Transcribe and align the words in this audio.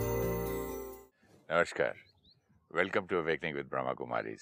नमस्कार। 0.00 1.94
Welcome 2.74 3.06
to 3.06 3.18
awakening 3.18 3.56
with 3.56 3.66
Brahma 3.66 3.92
Kumaris 3.92 4.40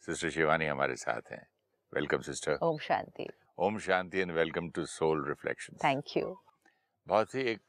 sister 0.00 0.30
Shivani 0.30 0.66
हमारे 0.66 0.96
साथ 0.96 1.20
हैं। 1.32 1.46
वेलकम 1.94 2.20
सिस्टर 2.20 2.58
ओम 2.62 2.78
शांति। 2.78 3.28
Om 3.58 3.78
Shanti 3.78 4.18
and 4.18 4.32
welcome 4.32 4.70
to 4.70 4.86
soul 4.86 5.28
reflection 5.28 5.76
thank 5.84 6.04
you 6.16 6.42
बहुत 7.06 7.34
ही 7.34 7.40
एक 7.40 7.60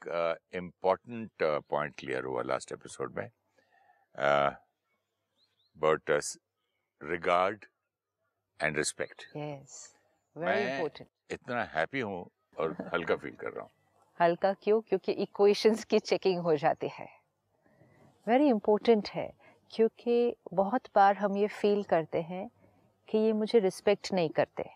इंपॉर्टेंट 0.53 1.31
पॉइंट 1.69 1.95
क्लियर 1.99 2.23
हुआ 2.23 2.41
लास्ट 2.41 2.71
एपिसोड 2.71 3.17
में। 3.17 3.29
But 5.77 6.11
regard 7.03 7.65
and 8.61 8.77
respect 8.77 9.21
yes 9.37 9.95
very 10.37 10.63
मैं 10.63 10.75
इंपॉर्टेंट 10.75 11.09
इतना 11.31 11.63
हैप्पी 11.63 11.99
हूँ 11.99 12.29
और 12.57 12.89
हल्का 12.93 13.15
फील 13.15 13.35
कर 13.35 13.49
रहा 13.49 13.63
हूँ। 13.63 13.71
हल्का 14.21 14.53
क्यों? 14.53 14.81
क्योंकि 14.81 15.11
इक्वेशंस 15.11 15.83
की 15.83 15.99
चेकिंग 15.99 16.41
हो 16.41 16.55
जाती 16.55 16.87
है। 16.87 17.16
वेरी 18.27 18.47
इम्पोर्टेंट 18.49 19.09
है, 19.09 19.31
क्योंकि 19.71 20.35
बहुत 20.53 20.87
बार 20.95 21.17
हम 21.17 21.37
ये 21.37 21.47
फील 21.49 21.83
करते 21.89 22.21
हैं 22.21 22.49
कि 23.09 23.17
ये 23.17 23.33
मुझे 23.33 23.59
रिस्पेक्ट 23.59 24.13
नहीं 24.13 24.29
करते। 24.29 24.69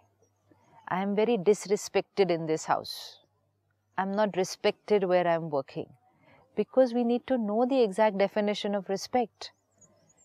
I 0.88 1.02
am 1.02 1.14
very 1.16 1.38
disrespected 1.40 2.32
in 2.32 2.46
this 2.46 2.70
house 2.70 2.94
I 3.98 4.06
am 4.06 4.16
not 4.16 4.38
respected 4.38 5.06
where 5.06 5.28
I 5.28 5.36
am 5.36 5.50
working 5.50 5.86
because 6.58 6.94
we 6.96 7.04
need 7.04 7.22
to 7.28 7.36
know 7.38 7.64
the 7.66 7.74
exact 7.74 8.18
definition 8.18 8.76
of 8.76 8.92
respect 8.92 9.52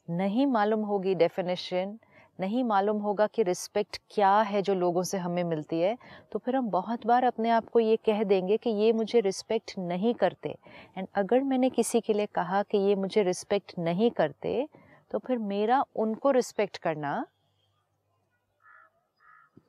नहीं 0.08 0.46
मालूम 0.46 0.80
होगी 0.86 1.14
डेफिनेशन 1.14 1.98
नहीं 2.38 2.62
मालूम 2.64 2.98
होगा 2.98 3.26
कि 3.26 3.42
रिस्पेक्ट 3.42 3.98
क्या 4.10 4.30
है 4.40 4.62
जो 4.62 4.74
लोगों 4.74 5.02
से 5.02 5.18
हमें 5.18 5.42
मिलती 5.44 5.80
है। 5.80 5.96
तो 6.32 6.38
फिर 6.38 6.56
हम 6.56 6.68
बहुत 6.70 7.06
बार 7.06 7.24
अपने 7.24 7.50
आप 7.50 7.68
को 7.68 7.80
ये 7.80 7.96
कह 7.96 8.22
देंगे 8.24 8.56
कि 8.56 8.70
ये 8.72 8.92
मुझे 8.92 9.20
रिस्पेक्ट 9.20 9.74
नहीं 9.78 10.14
करते। 10.14 10.56
एंड 10.98 11.06
अगर 11.14 11.42
मैंने 11.42 11.70
किसी 11.70 12.00
के 12.00 12.12
लिए 12.12 12.26
कहा 12.26 12.62
कि 12.62 12.78
ये 12.78 12.94
मुझे 12.94 13.22
रिस्पेक्ट 13.22 13.78
नहीं 13.78 14.10
करते 14.10 14.68
तो 15.10 15.18
फिर 15.18 15.38
मेरा 15.38 15.84
उनको 15.96 16.30
रिस्पेक्ट 16.30 16.78
करना 16.78 17.24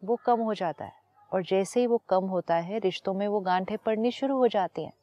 वो 0.03 0.15
कम 0.25 0.39
हो 0.39 0.53
जाता 0.53 0.85
है। 0.85 0.93
और 1.31 1.43
जैसे 1.43 1.79
ही 1.79 1.87
वो 1.87 1.97
कम 2.09 2.25
होता 2.25 2.55
है, 2.55 2.79
रिश्तों 2.79 3.13
में 3.13 3.27
वो 3.27 3.39
गांठें 3.39 3.77
पड़नी 3.77 4.11
शुरू 4.11 4.37
हो 4.37 4.47
जाती 4.47 4.83
हैं। 4.83 4.93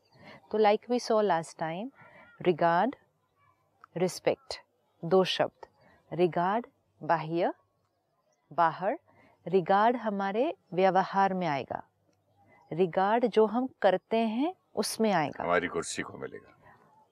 तो 0.51 0.59
like 0.59 0.91
we 0.91 0.99
saw 1.01 1.21
last 1.21 1.59
time 1.59 1.91
regard 2.41 2.97
respect 3.97 4.55
दो 5.03 5.23
शब्द 5.27 5.67
रिगार्ड 6.12 6.67
बाह्य 7.03 7.53
बाहर 8.53 8.98
रिगार्ड 9.47 9.97
हमारे 9.97 10.55
व्यवहार 10.75 11.34
में 11.34 11.47
आएगा। 11.47 11.83
रिगार्ड 12.73 13.27
जो 13.27 13.47
हम 13.47 13.69
करते 13.83 14.17
हैं 14.17 14.55
उसमें 14.75 15.12
आएगा। 15.12 15.45
हमारी 15.45 15.69
कुर्सी 15.69 16.03
को 16.03 16.19
मिलेगा। 16.19 16.50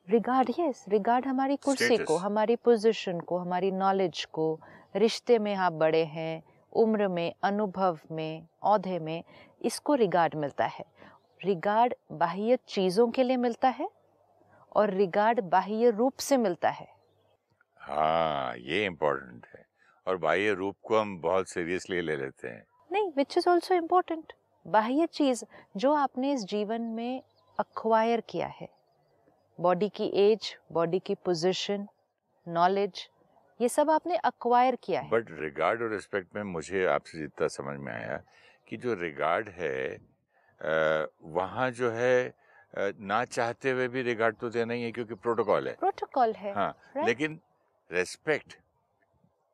रिगार्ड 0.09 0.51
यस 0.61 0.85
रिगार्ड 0.89 1.27
हमारी 1.27 1.57
कुर्सी 1.57 1.89
Status. 1.89 2.07
को 2.07 2.17
हमारी 2.17 2.57
पोजीशन 2.57 3.21
को 3.21 3.39
हमारी 3.39 3.71
नॉलेज 3.71 4.25
को 4.25 4.61
रिश्ते 4.97 5.39
में 5.39 5.55
आप 5.55 5.73
बड़े 5.73 6.05
हैं 6.05 6.43
उम्र 6.73 7.09
में 7.09 7.35
अनुभव 7.43 7.99
में 8.11 8.47
औहदे 8.63 8.99
में 8.99 9.25
इसको 9.63 9.95
रिगार्ड 9.95 10.35
मिलता 10.35 10.67
है। 10.67 10.85
रिगार्ड 11.45 11.95
बाह्य 12.13 12.59
चीज़ों 12.69 13.11
के 13.11 13.23
लिए 13.23 13.37
मिलता 13.37 13.69
है 13.69 13.91
और 14.77 14.91
रिगार्ड 14.91 15.41
बाह्य 15.41 15.91
रूप 15.91 16.17
से 16.19 16.37
मिलता 16.37 16.71
है। 16.71 16.89
हाँ 17.81 18.57
ये 18.57 18.87
इम्पोर्टेंट 18.87 19.47
है। 19.47 19.72
और 20.07 20.17
बाह्य 20.17 20.53
रूप 20.55 20.77
को 20.83 20.99
हम 20.99 21.21
बहुत 21.21 21.49
सीरियसली 21.49 22.01
ले 22.01 22.17
लेते 22.17 22.49
हैं। 22.49 22.65
नहीं 22.91 23.11
विच 23.17 23.37
इज़ 23.39 23.49
ऑल्सो 23.49 23.75
इम्पोर्टेंट 23.75 24.33
बाह्य 24.67 25.07
चीज़ 25.13 25.45
जो 25.77 25.93
आपने 25.95 26.33
इस 26.33 26.45
जीवन 26.45 26.83
में 26.97 27.23
अक्वायर 27.59 28.21
किया 28.21 28.47
है। 28.61 28.69
बॉडी 29.59 29.89
की 29.89 30.07
एज 30.21 30.57
बॉडी 30.73 30.99
की 30.99 31.15
पोजीशन 31.15 31.87
नॉलेज 32.47 33.09
ये 33.61 33.69
सब 33.69 33.91
आपने 33.91 34.17
अक्वायर 34.17 34.77
किया 34.77 35.01
है। 35.01 35.11
बट 35.11 35.31
रिगार्ड 35.31 35.83
और 35.83 35.91
रिस्पेक्ट 35.91 36.37
में 36.37 36.43
मुझे 36.43 36.85
आपसे 36.87 37.19
जितना 37.19 37.49
समझ 37.49 37.79
में 37.79 37.93
आया 37.93 38.23
कि 38.69 38.77
जो 38.77 38.95
रिगार्ड 38.95 39.49
है 39.49 39.99
वहाँ 41.35 41.71
जो 41.71 41.91
है 41.91 42.35
ना 43.01 43.25
चाहते 43.25 43.71
हुए 43.71 43.87
भी 43.89 44.03
रिगार्ड 44.03 44.37
तो 44.37 44.49
देना 44.51 44.75
ही 44.75 44.83
है 44.83 44.91
क्योंकि 44.93 45.15
प्रोटोकॉल 45.15 45.69
है। 45.69 45.75
प्रोटोकॉल 45.75 46.33
है 46.33 46.53
हाँ 46.55 46.73
right? 46.73 47.07
लेकिन 47.07 47.39
रेस्पेक्ट 47.91 48.57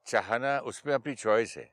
चाहना 0.08 0.58
उसमें 0.58 0.94
अपनी 0.94 1.14
चॉइस 1.14 1.54
है। 1.58 1.70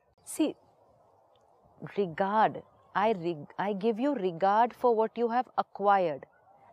Regard 1.84 2.54
i 2.96 3.14
reg- 3.14 3.54
i 3.60 3.72
give 3.84 3.98
you 4.00 4.12
regard 4.16 4.70
for 4.72 4.90
what 4.96 5.18
you 5.22 5.28
have 5.28 5.48
acquired 5.64 6.22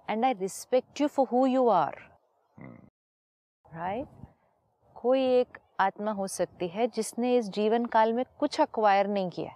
and 0.09 0.24
i 0.24 0.31
respect 0.41 1.01
you 1.01 1.07
for 1.16 1.25
who 1.34 1.41
you 1.56 1.63
are. 1.69 1.97
Right? 3.75 4.07
कोई 4.96 5.25
एक 5.25 5.57
आत्मा 5.79 6.12
हो 6.12 6.28
सकती 6.28 6.68
है 6.68 6.88
जिसने 6.88 7.38
इस 7.38 7.50
जीवन 7.50 7.85
काल 7.85 8.13
में 8.13 8.25
कुछ 8.40 8.62
अक्वायर 8.62 9.07
नहीं 9.07 9.30
किया 9.30 9.56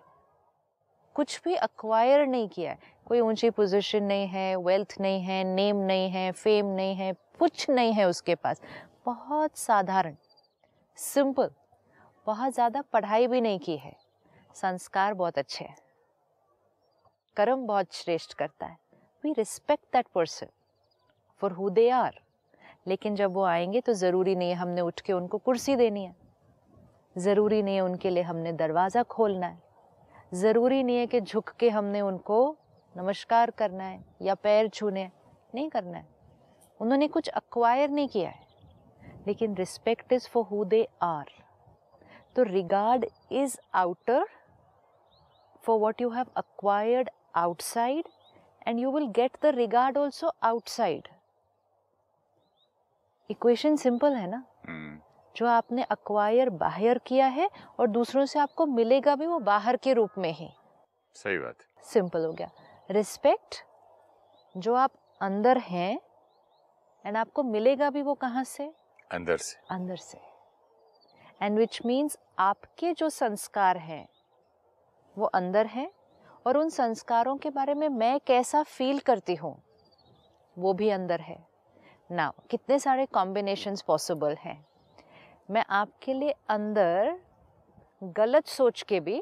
कुछ 1.14 1.42
भी 1.44 1.56
अक्वायर 1.56 2.26
नहीं 2.28 2.50
किया 2.50 2.72
है। 2.72 2.80
कोई 3.06 3.20
ऊँची 3.20 3.50
पोजीशन 3.50 4.04
नहीं 4.04 4.28
है 4.28 4.56
वेल्थ 4.56 4.96
नहीं 5.00 5.22
है 5.22 5.44
नेम 5.44 5.76
नहीं 5.76 6.10
है 6.10 6.32
फेम 6.32 6.66
नहीं 6.66 6.96
है 6.96 7.14
कुछ 7.14 7.70
नहीं 7.70 7.94
है 7.94 8.06
उसके 8.06 8.36
पास। 8.36 8.62
बहुत 9.06 9.58
साधारण 9.58 10.16
सिंपल 10.96 11.52
बहुत 12.28 12.54
ज़्यादा 12.54 12.82
पढ़ाई 12.94 13.28
भी 13.28 13.40
नहीं 13.42 13.60
की 13.60 13.76
है। 13.78 13.96
संस्कार 14.56 15.14
बहुत 15.14 15.38
अच्छे 15.38 15.66
हैं। 15.66 15.76
कर्म 17.38 17.66
बहुत 17.68 17.94
श्रेष्ठ 17.94 18.34
करता 18.34 18.66
है। 18.66 18.78
We 19.24 19.32
respect 19.34 19.84
that 19.94 20.08
person 20.16 20.48
for 21.42 21.52
who 21.52 21.70
they 21.70 21.90
are 21.90 22.20
लेकिन 22.88 23.16
जब 23.16 23.34
वो 23.34 23.44
आएँगे 23.44 23.82
तो 23.82 23.94
ज़रूरी 23.94 24.36
नहीं 24.36 24.50
है 24.50 24.56
हमने 24.56 24.82
उठ 24.82 25.02
के 25.02 25.14
उनको 25.14 25.38
कुर्सी 25.38 25.76
देनी 25.76 26.04
है। 26.04 26.16
ज़रूरी 27.16 27.62
नहीं 27.62 27.76
है 27.76 27.82
उनके 27.82 28.10
लिए 28.10 28.24
हमने 28.24 28.54
दरवाज़ा 28.54 29.04
खोलना 29.06 29.48
है। 29.48 29.62
ज़रूरी 30.34 30.84
नहीं 30.84 30.98
है 30.98 31.08
कि 31.08 31.22
झुक 31.22 31.50
के 31.50 31.70
हमने 31.70 32.02
उनको 32.02 32.56
नमस्कार 32.96 33.52
करना 33.52 33.84
है 33.84 34.04
या 34.22 34.36
पैर 34.36 34.68
छूने 34.70 35.10
नहीं 35.56 35.70
करना 35.70 35.98
है। 35.98 36.08
उन्होंने 36.80 37.08
कुछ 37.08 37.30
अक्वायर 37.30 37.90
नहीं 37.90 38.08
किया 38.08 38.30
है। 38.30 38.46
लेकिन 39.28 39.56
respect 39.56 40.14
is 40.14 40.30
for 40.30 40.44
who 40.44 40.64
they 40.66 40.88
are 41.02 41.37
तो 42.38 42.44
regard 42.44 43.06
is 43.34 43.58
outer 43.76 44.26
for 45.66 45.82
what 45.82 46.02
you 46.02 46.14
have 46.16 46.30
acquired 46.38 47.08
outside 47.38 48.04
and 48.68 48.86
you 48.86 48.96
will 48.96 49.14
get 49.20 49.42
the 49.46 49.58
regard 49.58 49.98
also 49.98 50.28
outside. 50.46 51.02
Equation 53.32 53.76
simple 53.76 54.14
है 54.14 54.28
ना? 54.28 54.44
हम्म, 54.68 55.00
जो 55.36 55.46
आपने 55.46 55.84
अक्वायर 55.84 56.50
बाहर 56.50 56.98
किया 56.98 57.28
है 57.28 57.50
और 57.80 57.88
दूसरों 57.88 58.26
से 58.26 58.40
आपको 58.40 58.66
मिलेगा 58.66 59.16
भी 59.16 59.28
वो 59.28 59.40
बाहर 59.40 59.78
के 59.78 59.94
रूप 59.94 60.10
में 60.18 60.34
ही। 60.34 60.50
सही 61.14 61.38
बात। 61.38 61.56
सिंपल 61.84 62.26
हो 62.26 62.34
गया। 62.34 62.50
रिस्पेक्ट 62.92 63.66
जो 64.58 64.74
आप 64.74 64.92
अंदर 65.22 65.58
हैं 65.58 66.02
एंड 67.06 67.18
आपको 67.18 67.44
मिलेगा 67.44 67.90
भी 67.90 68.02
वो 68.02 68.14
कहाँ 68.14 68.44
से? 68.44 68.74
अंदर 69.12 69.38
से। 69.38 69.60
अंदर 69.72 69.96
से। 69.96 70.27
एंड 71.42 71.58
विच 71.60 71.80
मीन्स 71.86 72.18
आपके 72.40 72.94
जो 72.94 73.10
संस्कार 73.10 73.78
हैं, 73.78 74.08
वो 75.18 75.26
अंदर 75.26 75.66
हैं 75.66 75.90
और 76.46 76.58
उन 76.58 76.70
संस्कारों 76.70 77.36
के 77.38 77.50
बारे 77.50 77.74
में 77.74 77.88
मैं 77.90 78.20
कैसा 78.28 78.64
फील 78.64 79.00
करती 79.00 79.36
हूँ, 79.36 79.56
वो 80.58 80.74
भी 80.74 80.90
अंदर 80.90 81.22
है। 81.22 81.38
ना 82.10 82.32
कितने 82.50 82.80
सारे 82.80 83.06
कॉम्बिनेशंस 83.06 83.82
पॉसिबल 83.82 84.36
हैं? 84.36 84.64
मैं 85.50 85.64
आपके 85.72 86.14
लिए 86.14 86.34
अंदर 86.50 87.18
गलत 88.02 88.48
सोच 88.48 88.82
के 88.82 89.00
भी, 89.00 89.22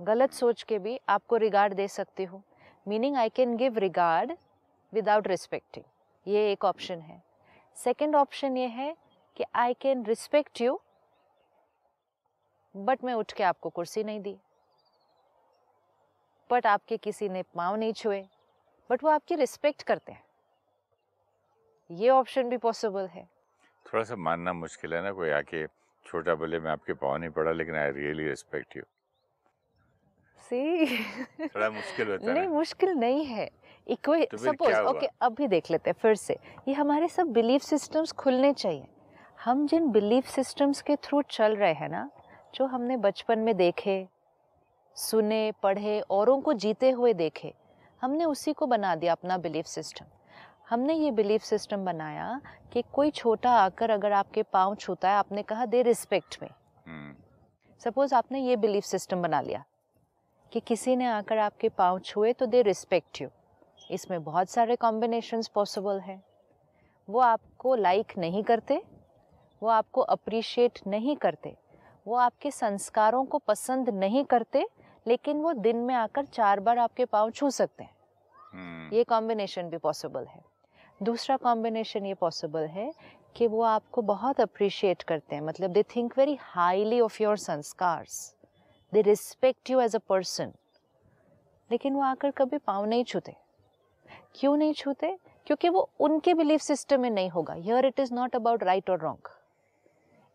गलत 0.00 0.32
सोच 0.32 0.62
के 0.62 0.78
भी 0.78 0.98
आपको 1.08 1.36
रिगार्ड 1.36 1.74
दे 1.74 1.88
सकती 1.88 2.24
हूँ। 2.24 2.42
Meaning 2.86 3.16
I 3.16 3.28
can 3.28 3.56
give 3.56 3.78
regard 3.78 4.32
without 4.92 5.28
respecting 5.28 5.84
ये 6.26 6.50
एक 6.52 6.64
ऑप्शन 6.64 7.00
है। 7.00 7.22
सेकेंड 7.76 8.16
ऑप्शन 8.16 8.56
ये 8.56 8.66
है 8.68 8.94
कि 9.36 9.44
I 9.54 9.74
can 9.80 10.04
respect 10.04 10.60
you 10.60 10.80
but 12.74 13.04
मैं 13.04 13.14
उठ 13.14 13.32
के 13.32 13.42
आपको 13.44 13.68
कुर्सी 13.70 14.04
नहीं 14.04 14.20
दी। 14.20 14.36
बट 16.50 16.66
आपके 16.66 16.96
किसी 16.96 17.28
ने 17.28 17.42
पाँव 17.54 17.76
नहीं 17.76 17.92
छुए 17.92 18.24
बट 18.90 19.04
वो 19.04 19.10
आपकी 19.10 19.34
रिस्पेक्ट 19.36 19.82
करते 19.82 20.12
हैं। 20.12 20.22
ये 21.90 22.08
ऑप्शन 22.10 22.48
भी 22.48 22.56
पॉसिबल 22.58 23.06
है। 23.06 23.24
थोड़ा 23.86 24.04
सा 24.04 24.16
मानना 24.16 24.52
मुश्किल 24.52 24.94
है 24.94 25.02
ना 25.02 25.12
कोई 25.12 25.30
आके 25.30 25.66
छोटा 26.06 26.34
बोले 26.34 26.60
मैं 26.60 26.70
आपके 26.70 26.92
पाँव 26.94 27.16
नहीं 27.16 27.30
पड़ा 27.30 27.52
लेकिन 27.52 27.76
I 27.76 27.90
really 27.92 28.28
respect 28.28 28.76
you 28.76 28.82
see 30.40 30.98
थोड़ा 31.46 31.68
मुश्किल 31.70 32.10
होता 32.10 32.26
है 32.26 32.38
नहीं 32.38 32.48
मुश्किल 32.48 32.90
नहीं 32.90 33.24
है। 33.26 33.48
इक्वे 33.86 34.28
सपोज़? 34.34 34.74
ओके 34.76 35.06
अभी 35.22 35.46
देख 35.48 35.70
लेते 35.70 35.90
हैं 35.90 35.96
फिर 36.00 36.14
से। 36.14 36.38
ये 36.68 36.74
हमारे 36.74 37.08
सब 37.08 37.32
बिलीफ 37.32 37.62
सिस्टम्स 37.62 38.12
खुलने 38.12 38.52
चाहिए। 38.52 38.86
हम 39.44 39.66
जिन 39.66 39.88
बिलीफ 39.90 40.26
सिस्टम्स 40.26 40.80
के 40.82 40.94
थ्रू 40.96 41.20
चल 41.30 41.54
रहे 41.56 41.72
हैं 41.72 41.88
ना 41.88 42.10
जो 42.54 42.66
हमने 42.66 42.96
बचपन 42.96 43.38
में 43.38 43.56
देखे 43.56 44.06
सुने 44.96 45.40
पढ़े 45.62 46.00
औरों 46.10 46.40
को 46.40 46.52
जीते 46.52 46.90
हुए 46.90 47.12
देखे 47.12 47.52
हमने 48.02 48.24
उसी 48.24 48.52
को 48.52 48.66
बना 48.66 48.94
दिया 48.94 49.12
अपना 49.12 49.38
बिलीफ 49.38 49.66
सिस्टम 49.66 50.04
हमने 50.70 50.94
ये 50.94 51.10
बिलीफ 51.10 51.42
सिस्टम 51.42 51.84
बनाया 51.84 52.40
कि 52.72 52.82
कोई 52.92 53.10
छोटा 53.10 53.52
आकर 53.52 53.90
अगर 53.90 54.12
आपके 54.12 54.42
पाँव 54.42 54.74
छूता 54.74 55.10
है 55.10 55.16
आपने 55.16 55.42
कहा 55.42 55.66
दे 55.66 55.82
रिस्पेक्ट 55.82 56.38
में 56.42 56.48
सपोज़ 57.80 58.14
आपने 58.14 58.40
ये 58.40 58.56
बिलीफ 58.56 58.84
सिस्टम 58.84 59.22
बना 59.22 59.40
लिया 59.40 59.64
कि 60.52 60.60
किसी 60.60 60.96
ने 60.96 61.06
आकर 61.06 61.38
आपके 61.38 61.68
पाँव 61.68 61.98
छुए 61.98 62.32
तो 62.32 62.46
दे 62.46 62.62
रिस्पेक्ट 62.62 63.22
यू 63.22 63.28
इसमें 63.90 64.22
बहुत 64.24 64.50
सारे 64.50 64.76
कॉम्बिनेशंस 64.76 65.48
पॉसिबल 65.48 66.00
हैं। 66.00 66.22
वो 67.08 67.20
आपको 67.20 67.74
लाइक 67.74 68.18
नहीं 68.18 68.42
करते 68.42 68.82
वो 69.62 69.68
आपको 69.68 70.00
अप्रिशिएट 70.00 70.78
नहीं 70.86 71.16
करते। 71.16 71.56
वो 72.06 72.16
आपके 72.16 72.50
संस्कारों 72.50 73.24
को 73.24 73.38
पसंद 73.38 73.88
नहीं 73.88 74.24
करते 74.24 74.66
लेकिन 75.06 75.40
वो 75.40 75.52
दिन 75.52 75.76
में 75.76 75.94
आकर 75.94 76.24
चार 76.24 76.60
बार 76.60 76.78
आपके 76.78 77.04
पाँव 77.04 77.30
छू 77.30 77.50
सकते 77.50 77.84
हैं। 77.84 77.94
हम्म, 78.52 78.94
ये 78.96 79.04
कॉम्बिनेशन 79.04 79.68
भी 79.68 79.76
पॉसिबल 79.76 80.24
है। 80.24 80.42
दूसरा 81.02 81.36
कॉम्बिनेशन 81.36 82.06
ये 82.06 82.14
पॉसिबल 82.14 82.66
है 82.66 82.92
कि 83.36 83.46
वो 83.46 83.62
आपको 83.62 84.02
बहुत 84.02 84.40
अप्रिशिएट 84.40 85.02
करते 85.02 85.34
हैं। 85.34 85.42
मतलब 85.42 85.70
they 85.70 85.82
think 85.82 86.18
very 86.18 86.38
highly 86.40 87.00
of 87.00 87.22
your 87.22 87.36
संस्कार्स। 87.36 88.34
They 88.92 89.02
respect 89.02 89.70
you 89.70 89.80
as 89.80 89.96
a 89.96 89.98
person 89.98 90.52
लेकिन 91.70 91.94
वो 91.94 92.02
आकर 92.02 92.30
कभी 92.30 92.58
पाँव 92.58 92.84
नहीं 92.84 93.04
छूते। 93.04 93.36
क्यों 94.34 94.56
नहीं 94.56 94.72
छूते? 94.72 95.18
क्योंकि 95.46 95.68
वो 95.68 95.88
उनके 96.00 96.34
बिलीफ 96.34 96.60
सिस्टम 96.60 97.00
में 97.00 97.10
नहीं 97.10 97.30
होगा। 97.30 97.54
Here 97.54 97.86
it 97.86 98.00
is 98.00 98.14
not 98.14 98.36
about 98.36 98.62
right 98.62 98.90
और 98.90 99.00
रॉन्ग 99.00 99.28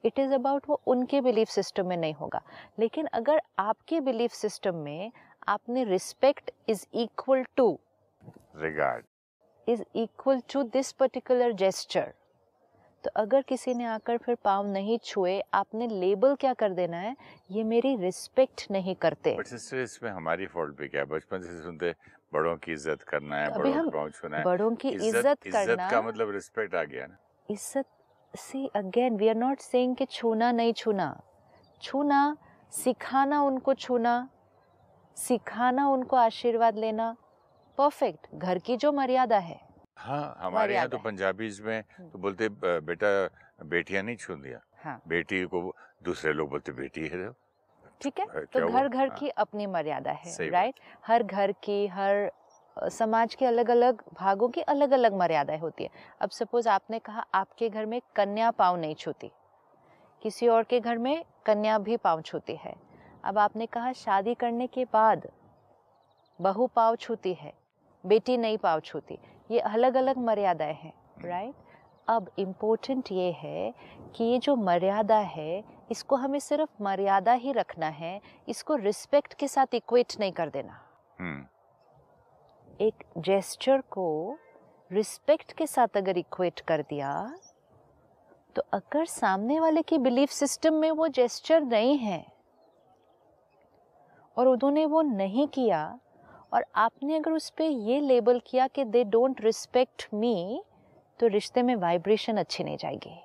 इट 0.04 0.20
इज़ 0.20 0.34
अबाउट 0.34 0.70
वो 0.70 0.80
उनके 0.88 1.22
बिलीफ 1.22 1.48
सिस्टम 1.50 1.88
में 1.88 1.98
नहीं 1.98 2.14
होगा। 2.14 2.42
लेकिन 2.80 3.08
अगर 3.14 3.42
आपके 3.60 4.00
बिलीफ 4.02 4.32
सिस्टम 4.34 4.76
में 4.78 5.12
आपने 5.48 5.84
respect 5.86 6.52
is 6.70 6.86
equal 6.96 7.44
to 7.58 7.68
regard 8.58 9.06
is 9.68 9.84
equal 9.96 10.42
to 10.54 10.64
this 10.70 10.92
particular 10.94 11.52
gesture 11.56 12.14
तो 13.04 13.10
अगर 13.16 13.42
किसी 13.42 13.74
ने 13.74 13.86
आकर 13.86 14.18
फिर 14.18 14.36
पाँव 14.44 14.68
नहीं 14.68 14.98
छुए 15.04 15.40
आपने 15.54 15.88
लेबल 15.90 16.36
क्या 16.36 16.54
कर 16.54 16.74
देना 16.74 16.98
है? 16.98 17.16
ये 17.52 17.64
मेरी 17.64 17.96
रिस्पेक्ट 17.96 18.66
नहीं 18.72 18.96
करते। 18.96 19.36
बट 19.38 19.48
सिस्टर 19.48 19.78
इसमें 19.80 20.10
हमारी 20.12 20.46
फॉल्ट 20.48 20.78
भी 20.78 20.88
क्या 20.88 21.02
है? 21.02 21.08
बचपन 21.08 21.42
से 21.42 21.62
सुनते 21.64 21.94
बड़ों 22.34 22.56
की 22.58 22.72
इज़्ज़त 22.72 23.04
करना 23.04 23.36
है 23.36 23.50
बड़ों 23.50 23.74
हम 23.74 23.90
को 23.90 24.10
छूना 24.10 24.38
है। 24.38 24.44
बड़ों 24.44 24.74
की 24.76 24.90
इज़्ज़त 24.90 25.44
करना 25.44 25.62
इज़्ज़त 25.62 25.92
का 25.92 26.02
मतलब 26.02 26.32
रिस्पेक्ट 26.32 26.76
आ 26.76 26.84
गया 26.84 27.06
ना। 27.06 27.18
इज़्ज़त 27.50 27.86
see 28.38 28.66
again 28.76 29.16
we 29.18 29.28
are 29.30 29.36
not 29.36 29.60
saying 29.62 29.96
कि 29.96 30.06
छूना 30.08 30.52
नहीं 30.52 30.74
छूना। 30.74 31.10
छूना 31.82 32.22
सिखाना 32.74 33.42
उनको 33.44 33.74
छूना 33.76 34.16
सिखाना 35.18 35.88
उनको 35.90 36.16
आशीर्वाद 36.18 36.78
लेना। 36.78 37.16
परफेक्ट 37.78 38.28
घर 38.36 38.60
की 38.60 38.78
जो 38.78 38.92
मर्यादा 38.92 39.38
है। 39.40 39.60
हाँ 39.98 40.38
हमारे 40.40 40.74
यहाँ 40.76 40.88
तो। 40.90 40.98
पंजाबीज 40.98 41.60
में 41.62 41.80
हम्म। 41.80 42.10
तो 42.10 42.20
बोलते 42.20 42.50
बेटा 42.86 43.10
बेटियाँ 43.66 44.04
नहीं 44.04 44.16
छू 44.16 44.36
दिया 44.36 44.60
हाँ। 44.84 45.02
बेटी 45.08 45.44
को 45.46 45.62
दूसरे 46.04 46.34
लोग 46.34 46.50
बोलते 46.50 46.72
बेटी 46.72 47.08
है 47.08 47.30
ठीक 48.02 48.20
है 48.20 48.46
तो 48.46 48.68
घर 48.68 48.88
घर 48.88 49.08
हाँ। 49.08 49.18
की 49.18 49.30
अपनी 49.42 49.66
मर्यादा 49.68 50.12
है 50.14 50.50
राइट 50.50 50.80
हर 51.08 51.24
घर 51.24 51.52
की 51.64 51.86
हर 51.88 52.32
समाज 52.92 53.36
के 53.36 53.46
अलग 53.46 53.70
अलग 53.70 54.02
भागों 54.14 54.48
की 54.50 54.62
अलग 54.64 54.92
अलग 54.92 55.14
मर्यादाएँ 55.14 55.60
होती 55.60 55.84
है। 55.84 55.90
अब 56.22 56.30
सपोज़ 56.30 56.70
आपने 56.70 57.00
कहा 57.00 57.26
आपके 57.36 57.70
घर 57.70 57.86
में 57.86 58.00
कन्या 58.16 58.52
पाँव 58.52 58.78
नहीं 58.78 58.96
छूती 58.96 59.32
किसी 60.22 60.48
और 60.48 60.64
के 60.64 60.80
घर 60.80 60.98
में 60.98 61.24
कन्या 61.46 61.78
भी 61.80 61.98
पाँव 61.98 62.22
छूती 62.22 62.56
है। 62.56 62.76
अब 63.24 63.38
आपने 63.38 63.66
कहा 63.66 63.92
शादी 63.96 64.34
करने 64.34 64.68
के 64.68 64.86
बाद 64.86 65.28
बहू 66.40 66.68
पाँव 66.76 66.96
छूती 66.96 67.34
है 67.34 67.54
बेटी 68.04 68.38
नहीं 68.38 68.58
पाँव 68.58 68.80
छूती 68.80 69.18
ये 69.52 69.60
अलग 69.60 69.96
अलग 69.96 70.18
मर्यादाएँ 70.18 70.74
हैं 70.74 70.94
राइट 71.24 71.66
अब 72.08 72.30
इम्पोर्टेंट 72.40 73.12
ये 73.12 73.32
है 73.32 73.74
कि 74.16 74.24
ये 74.24 74.38
जो 74.40 74.56
मर्यादा 74.56 75.18
है 75.18 75.64
इसको 75.92 76.16
हमें 76.16 76.40
सिर्फ़ 76.40 76.84
मर्यादा 76.84 77.34
ही 77.34 77.52
रखना 77.52 77.88
है 77.88 78.20
इसको 78.50 78.76
रिस्पेक्ट 78.76 79.34
के 79.34 79.48
साथ 79.48 79.76
इक्वेट 79.76 80.14
नहीं 80.20 80.32
कर 80.32 80.50
देना। 80.50 80.80
हम्म। 81.20 81.46
एक 82.80 83.04
जेस्चर 83.20 83.82
को 83.92 84.38
रिस्पेक्ट 84.92 85.52
के 85.58 85.66
साथ 85.68 85.98
अगर 85.98 86.18
इक्वेट 86.18 86.60
कर 86.60 86.82
दिया 86.82 87.14
तो 88.56 88.62
अगर 88.74 89.06
सामने 89.06 89.60
वाले 89.60 89.82
की 89.82 89.98
बिलीफ 89.98 90.30
सिस्टम 90.30 90.74
में 90.74 90.90
वो 90.92 91.08
जेस्चर 91.10 91.62
नहीं 91.64 91.98
है, 91.98 92.26
और 94.38 94.48
उन्होंने 94.48 94.86
वो 94.86 95.02
नहीं 95.02 95.48
किया, 95.48 96.00
और 96.54 96.66
आपने 96.76 97.16
अगर 97.16 97.32
उस 97.32 97.50
पर 97.50 97.64
ये 97.64 98.00
लेबल 98.02 98.42
किया 98.48 98.68
कि 98.68 98.86
दे 98.86 99.04
डोंट 99.06 99.42
रिस्पेक्ट 99.42 100.08
मी 100.14 100.62
तो 101.20 101.28
रिश्ते 101.30 101.64
में 101.64 101.76
वाइब्रेशन 101.78 102.38
अच्छी 102.38 102.64
नहीं 102.64 102.78
जाएगी। 102.78 103.18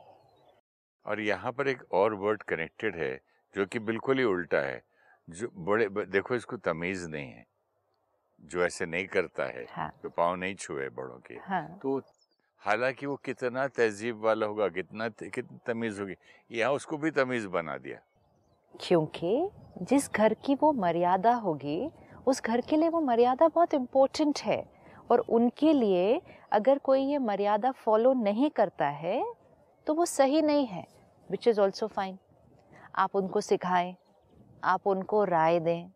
और 1.06 1.20
यहाँ 1.20 1.52
पर 1.52 1.68
एक 1.68 1.84
और 1.92 2.14
वर्ड 2.16 2.42
कनेक्टेड 2.44 2.96
है, 2.96 3.14
जो 3.54 3.66
कि 3.66 3.78
बिल्कुल 3.80 4.18
ही 4.18 4.24
उल्टा 4.24 4.58
है, 4.60 4.82
जो 5.28 5.48
बड़े 5.56 5.88
देखो 5.88 6.34
इसको 6.34 6.56
तमीज 6.58 7.06
नहीं 7.06 7.30
है। 7.30 7.46
जो 8.42 8.64
ऐसे 8.64 8.86
नहीं 8.86 9.06
करता 9.06 9.44
है 9.46 9.66
हाँ। 9.70 9.88
जो 10.02 10.08
पाँव 10.10 10.34
नहीं 10.36 10.54
छुए 10.54 10.88
बड़ों 10.88 11.18
के। 11.26 11.34
हाँ। 11.42 11.66
तो 11.82 11.98
हालाँकि 12.62 13.06
वो 13.06 13.16
कितना 13.24 13.66
तहजीब 13.68 14.20
वाला 14.24 14.46
होगा 14.46 14.68
कितना 14.68 15.08
कितनी 15.08 15.58
तमीज 15.66 16.00
होगी 16.00 16.14
यहाँ 16.50 16.72
उसको 16.72 16.96
भी 16.96 17.10
तमीज 17.10 17.46
बना 17.46 17.76
दिया। 17.78 17.98
क्योंकि 18.74 19.48
जिस 19.82 20.10
घर 20.12 20.34
की 20.34 20.54
वो 20.54 20.72
मर्यादा 20.72 21.32
होगी 21.36 21.90
उस 22.26 22.42
घर 22.42 22.60
के 22.60 22.76
लिए 22.76 22.88
वो 22.88 23.00
मर्यादा 23.00 23.48
बहुत 23.48 23.74
इम्पोर्टेंट 23.74 24.40
है। 24.40 24.64
और 25.10 25.20
उनके 25.30 25.72
लिए 25.72 26.20
अगर 26.52 26.78
कोई 26.78 27.00
ये 27.02 27.18
मर्यादा 27.18 27.70
फॉलो 27.76 28.12
नहीं 28.14 28.50
करता 28.50 28.88
है 28.88 29.22
तो 29.86 29.94
वो 29.94 30.04
सही 30.06 30.42
नहीं 30.42 30.66
है 30.66 30.86
विच 31.28 31.48
इज़ 31.48 31.60
ऑल्सो 31.60 31.86
फाइन 31.86 32.18
आप 32.94 33.16
उनको 33.16 33.40
सिखाएँ 33.40 33.94
आप 34.64 34.86
उनको 34.86 35.24
राय 35.24 35.58
दें। 35.60 35.90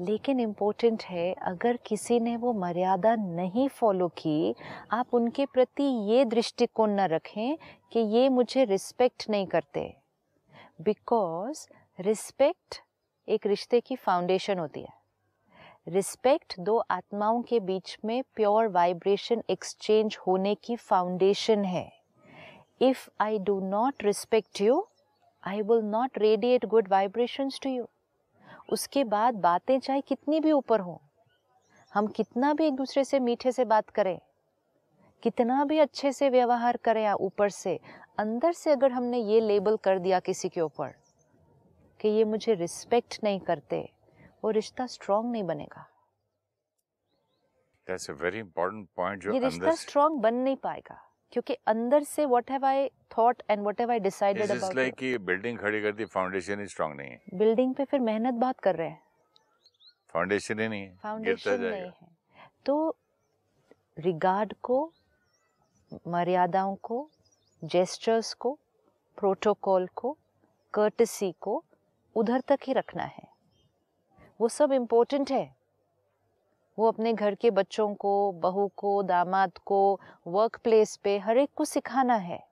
लेकिन 0.00 0.40
इम्पोर्टेंट 0.40 1.02
है, 1.02 1.32
अगर 1.32 1.76
किसी 1.76 2.20
ने 2.20 2.36
वो 2.36 2.52
मर्यादा 2.52 3.14
नहीं 3.14 3.68
फॉलो 3.68 4.08
की, 4.08 4.54
आप 4.92 5.14
उनके 5.14 5.46
प्रति 5.46 5.84
ये 6.10 6.24
दृष्टिकोण 6.24 6.90
न 6.90 7.00
रखें 7.00 7.56
कि 7.92 8.00
ये 8.00 8.28
मुझे 8.28 8.64
रिस्पेक्ट 8.64 9.28
नहीं 9.30 9.46
करते। 9.46 9.94
बिकॉज़ 10.82 11.66
रिस्पेक्ट 12.00 12.80
एक 13.28 13.46
रिश्ते 13.46 13.80
की 13.80 13.96
फाउंडेशन 13.96 14.58
होती 14.58 14.80
है। 14.80 14.92
रिस्पेक्ट 15.88 16.54
दो 16.60 16.76
आत्माओं 16.90 17.42
के 17.42 17.60
बीच 17.60 17.96
में 18.04 18.22
प्योर 18.34 18.68
वाइब्रेशन 18.68 19.42
एक्सचेंज 19.50 20.18
होने 20.26 20.54
की 20.54 20.76
फाउंडेशन 20.76 21.64
है। 21.64 21.90
If 22.80 23.08
I 23.20 23.38
do 23.38 23.60
not 23.60 24.04
respect 24.04 24.60
you 24.60 24.86
I 25.42 25.62
will 25.62 25.82
not 25.82 26.18
radiate 26.18 26.64
good 26.66 26.88
vibrations 26.88 27.60
to 27.62 27.70
you 27.70 27.86
उसके 28.68 29.04
बाद 29.04 29.34
बातें 29.34 29.78
चाहे 29.78 30.00
कितनी 30.00 30.40
भी 30.40 30.52
ऊपर 30.52 30.80
हों 30.80 30.96
हम 31.92 32.06
कितना 32.06 32.52
भी 32.52 32.66
एक 32.66 32.74
दूसरे 32.74 33.04
से 33.04 33.20
मीठे 33.20 33.52
से 33.52 33.64
बात 33.64 33.90
करें 33.90 34.18
कितना 35.22 35.64
भी 35.64 35.78
अच्छे 35.78 36.12
से 36.12 36.28
व्यवहार 36.30 36.76
करें 36.76 37.02
या 37.02 37.14
ऊपर 37.14 37.50
से 37.50 37.78
अंदर 38.18 38.52
से 38.52 38.70
अगर 38.70 38.92
हमने 38.92 39.18
ये 39.18 39.40
लेबल 39.40 39.76
कर 39.76 39.98
दिया 39.98 40.20
किसी 40.20 40.48
के 40.48 40.60
ऊपर 40.60 40.94
कि 42.00 42.08
ये 42.08 42.24
मुझे 42.24 42.54
रिस्पेक्ट 42.54 43.18
नहीं 43.24 43.40
करते 43.40 43.88
वो 44.44 44.50
रिश्ता 44.50 44.86
स्ट्रांग 44.86 45.30
नहीं 45.32 45.44
बनेगा। 45.44 45.86
That's 47.86 48.10
a 48.10 48.14
very 48.14 48.38
important 48.38 48.88
point 48.96 49.22
जो 49.22 49.32
ये 49.32 49.38
रिश्ता 49.38 49.74
स्ट्रांग 49.74 50.18
बन 50.20 50.34
नहीं 50.34 50.56
पाएगा। 50.56 51.00
क्योंकि 51.34 51.54
अंदर 51.66 52.02
से 52.02 52.24
what 52.24 52.50
have 52.50 52.64
I 52.66 52.88
thought 53.18 53.42
and 53.50 53.62
what 53.62 53.80
have 53.80 53.90
I 53.90 54.00
decided 54.00 54.50
about 54.50 54.74
like 54.74 54.94
कि 54.94 55.16
बिल्डिंग 55.18 55.58
खड़ी 55.58 55.80
कर 55.82 55.92
दी 55.92 56.04
फाउंडेशन 56.04 56.60
ही 56.60 56.66
स्ट्रांग 56.66 56.94
नहीं 56.96 57.10
है। 57.10 57.38
बिल्डिंग 57.38 57.74
पे 57.74 57.84
फिर 57.84 58.00
मेहनत 58.00 58.34
बहुत 58.34 58.60
कर 58.60 58.76
रहे 58.76 58.88
हैं। 58.88 59.02
फाउंडेशन 60.12 60.60
ही 60.60 60.68
नहीं 60.68 60.82
है 60.82 60.94
फाउंडेशन 61.02 61.60
नहीं 61.60 61.80
है। 61.80 61.92
तो 62.66 62.96
रिगार्ड 63.98 64.54
को 64.62 64.92
मर्यादाओं 66.08 66.74
को 66.82 67.08
जेस्चर्स 67.62 68.32
को 68.34 68.58
प्रोटोकॉल 69.18 69.88
को 69.94 70.16
कर्टसी 70.74 71.34
को 71.40 71.62
उधर 72.16 72.40
तक 72.40 72.58
ही 72.66 72.72
रखना 72.72 73.04
है। 73.04 73.28
वो 74.40 74.48
सब 74.48 74.72
इम्पोर्टेंट 74.72 75.30
है। 75.30 75.44
वो 76.78 76.88
अपने 76.88 77.12
घर 77.12 77.34
के 77.34 77.50
बच्चों 77.50 77.94
को, 77.94 78.32
बहू 78.32 78.70
को, 78.76 79.02
दामाद 79.02 79.52
को 79.58 80.00
वर्क 80.26 80.60
प्लेस 80.64 80.96
पे 80.96 81.18
हर 81.18 81.38
एक 81.38 81.50
को 81.56 81.64
सिखाना 81.64 82.14
है। 82.14 82.46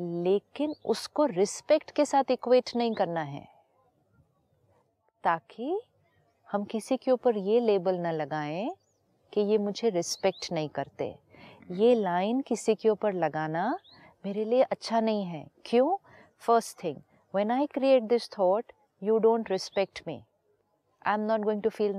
लेकिन 0.00 0.74
उसको 0.84 1.24
रिस्पेक्ट 1.24 1.90
के 1.90 2.04
साथ 2.04 2.30
इक्वेट 2.30 2.70
नहीं 2.76 2.94
करना 2.94 3.20
है। 3.20 3.48
ताकि 5.24 5.80
हम 6.52 6.64
किसी 6.64 6.96
के 6.96 7.10
ऊपर 7.10 7.36
ये 7.36 7.60
लेबल 7.60 7.94
ना 7.94 8.10
लगाएँ 8.10 8.70
कि 9.32 9.40
ये 9.40 9.58
मुझे 9.58 9.90
रिस्पेक्ट 9.90 10.52
नहीं 10.52 10.68
करते। 10.68 11.14
ये 11.70 11.94
लाइन 11.94 12.40
किसी 12.40 12.74
के 12.74 12.88
ऊपर 12.88 13.12
लगाना 13.12 13.78
मेरे 14.26 14.44
लिए 14.44 14.62
अच्छा 14.62 15.00
नहीं 15.00 15.24
है। 15.24 15.46
क्यों? 15.64 15.96
First 16.38 16.84
thing 16.84 16.96
when 17.34 17.50
I 17.50 17.66
create 17.66 18.02
this 18.02 18.30
thought 18.38 18.72
you 19.02 19.18
don't 19.18 19.50
respect 19.50 20.02
me 20.06 20.22
I 21.06 21.14
am 21.14 21.20
not 21.20 21.40
going 21.40 21.62
to 21.62 21.70
feel 21.70 21.96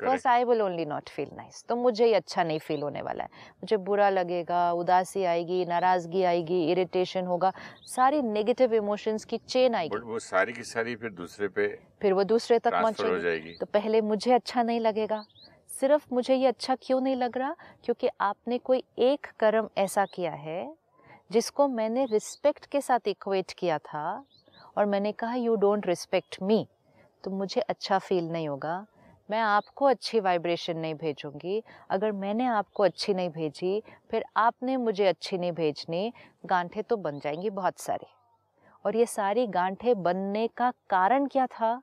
first 0.00 0.26
I 0.26 0.44
will 0.44 0.62
only 0.62 0.84
not 0.86 1.08
feel 1.08 1.28
nice 1.36 1.64
तो 1.68 1.76
मुझे 1.76 2.04
ही 2.04 2.12
अच्छा 2.12 2.42
नहीं 2.42 2.58
फील 2.58 2.82
होने 2.82 3.02
वाला 3.02 3.24
है। 3.24 3.30
मुझे 3.62 3.76
बुरा 3.76 4.08
लगेगा 4.10 4.70
उदासी 4.72 5.24
आएगी 5.24 5.64
नाराज़गी 5.64 6.22
आएगी 6.22 6.62
इरिटेशन 6.72 7.26
होगा। 7.26 7.52
सारी 7.86 8.22
नेगेटिव 8.22 8.74
इमोशंस 8.74 9.24
की 9.24 9.38
चेन 9.38 9.74
आएगी। 9.74 9.98
वो 9.98 10.18
सारी 10.18 10.52
की 10.52 10.62
सारी 10.64 10.94
फिर 10.96 11.10
दूसरे 11.12 11.48
पे 11.48 11.68
फिर 12.02 12.12
वो 12.12 12.24
दूसरे 12.24 12.58
तक 12.58 12.72
पहुंचेगी। 12.72 13.20
जाएगी। 13.22 13.56
तो 13.60 13.66
पहले 13.66 14.00
मुझे 14.00 14.32
अच्छा 14.32 14.62
नहीं 14.62 14.80
लगेगा। 14.80 15.24
सिर्फ़ 15.70 16.06
मुझे 16.12 16.34
ये 16.34 16.46
अच्छा 16.46 16.74
क्यों 16.74 17.00
नहीं 17.00 17.16
लग 17.16 17.38
रहा? 17.38 17.54
क्योंकि 17.84 18.08
आपने 18.20 18.58
कोई 18.58 18.82
एक 18.98 19.26
कर्म 19.40 19.68
ऐसा 19.78 20.04
किया 20.04 20.32
है 20.32 20.74
जिसको 21.30 21.66
मैंने 21.68 22.04
रिस्पेक्ट 22.04 22.66
के 22.66 22.80
साथ 22.80 23.08
इक्वेट 23.08 23.52
किया 23.52 23.78
था 23.78 24.24
और 24.76 24.86
मैंने 24.86 25.12
कहा 25.12 25.34
यू 25.34 25.54
डोंट 25.56 25.86
रिस्पेक्ट 25.86 26.36
मी 26.42 26.66
तो 27.24 27.30
मुझे 27.30 27.60
अच्छा 27.60 27.98
फील 27.98 28.28
नहीं 28.28 28.48
होगा। 28.48 28.86
मैं 29.30 29.40
आपको 29.40 29.84
अच्छी 29.84 30.20
वाइब्रेशन 30.20 30.76
नहीं 30.76 30.94
भेजूँगी। 30.94 31.62
अगर 31.90 32.12
मैंने 32.12 32.46
आपको 32.46 32.82
अच्छी 32.82 33.14
नहीं 33.14 33.30
भेजी, 33.30 33.82
फिर 34.10 34.24
आपने 34.36 34.76
मुझे 34.76 35.06
अच्छी 35.06 35.38
नहीं 35.38 35.52
भेजनी, 35.52 36.12
गांठें 36.46 36.82
तो 36.82 36.96
बन 36.96 37.18
जाएँगी 37.18 37.50
बहुत 37.50 37.78
सारी। 37.78 38.06
और 38.84 38.96
ये 38.96 39.06
सारी 39.06 39.46
गांठें 39.46 40.02
बनने 40.02 40.48
का 40.48 40.72
कारण 40.90 41.26
क्या 41.26 41.46
था? 41.46 41.82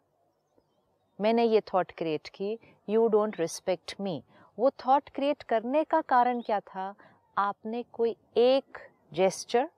मैंने 1.21 1.43
ये 1.43 1.61
थॉट 1.73 1.91
क्रिएट 1.91 2.27
की 2.27 2.57
यू 2.89 3.07
डोंट 3.07 3.39
रिस्पेक्ट 3.39 3.95
मी 4.01 4.23
वो 4.59 4.69
थॉट 4.69 5.09
क्रिएट 5.09 5.43
करने 5.43 5.83
का 5.83 6.01
कारण 6.01 6.41
क्या 6.41 6.59
था? 6.59 6.93
आपने 7.37 7.83
कोई 7.83 8.15
एक 8.37 8.77
जेस्चर 9.13 9.69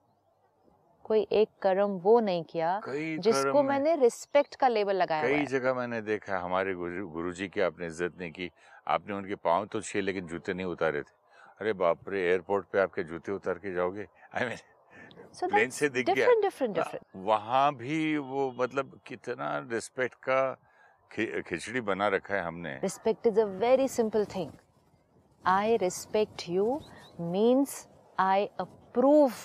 कोई 1.07 1.25
एक 1.31 1.49
कर्म 1.61 1.91
वो 2.03 2.19
नहीं 2.19 2.43
किया 2.43 2.69
जिसको 2.87 3.63
मैंने 3.63 3.95
रिस्पेक्ट 3.95 4.55
का 4.55 4.67
लेबल 4.67 4.95
लगाया 4.95 5.23
कई 5.23 5.45
जगह 5.51 5.73
मैंने 5.73 6.01
देखा 6.01 6.39
हमारे 6.39 6.73
गुरु 6.75 7.07
गुरुजी 7.09 7.47
की 7.47 7.61
आपने 7.67 7.85
इज़्ज़त 7.87 8.13
नहीं 8.19 8.31
की 8.31 8.51
आपने 8.95 9.13
उनके 9.15 9.35
पाँव 9.43 9.65
तो 9.71 9.81
छे 9.81 10.01
लेकिन 10.01 10.27
जूते 10.27 10.53
नहीं 10.53 10.65
उतारे 10.67 11.01
थे। 11.01 11.13
अरे 11.61 11.73
बाप 11.73 12.09
रे 12.09 12.21
एयरपोर्ट 12.29 12.65
पे 12.73 12.79
आपके 12.79 13.03
जूते 13.03 13.31
उतार 13.31 13.57
के 13.63 13.73
जाओगे? 13.73 14.07
आई 14.35 14.45
मीन 14.45 14.57
So 15.37 15.49
प्लेन 15.49 15.69
से 15.69 15.89
दिख 15.89 16.05
गया। 16.05 16.15
different, 16.15 16.43
different, 16.45 16.77
different. 16.77 17.05
वहाँ 17.27 17.73
भी 17.75 18.17
वो 18.17 18.53
मतलब 18.59 18.99
कितना 19.07 19.57
रिस्पेक्ट 19.71 20.15
का 20.29 20.41
खिचड़ी 21.11 21.81
बना 21.81 22.07
रखा 22.07 22.35
है 22.35 22.41
हमने। 22.43 22.73
Respect 22.83 23.27
is 23.27 23.39
a 23.39 23.45
very 23.59 23.87
simple 23.87 24.25
thing 24.35 24.51
I 25.43 25.77
respect 25.77 26.49
you 26.49 26.79
means 27.33 27.75
I 28.19 28.49
approve. 28.59 29.37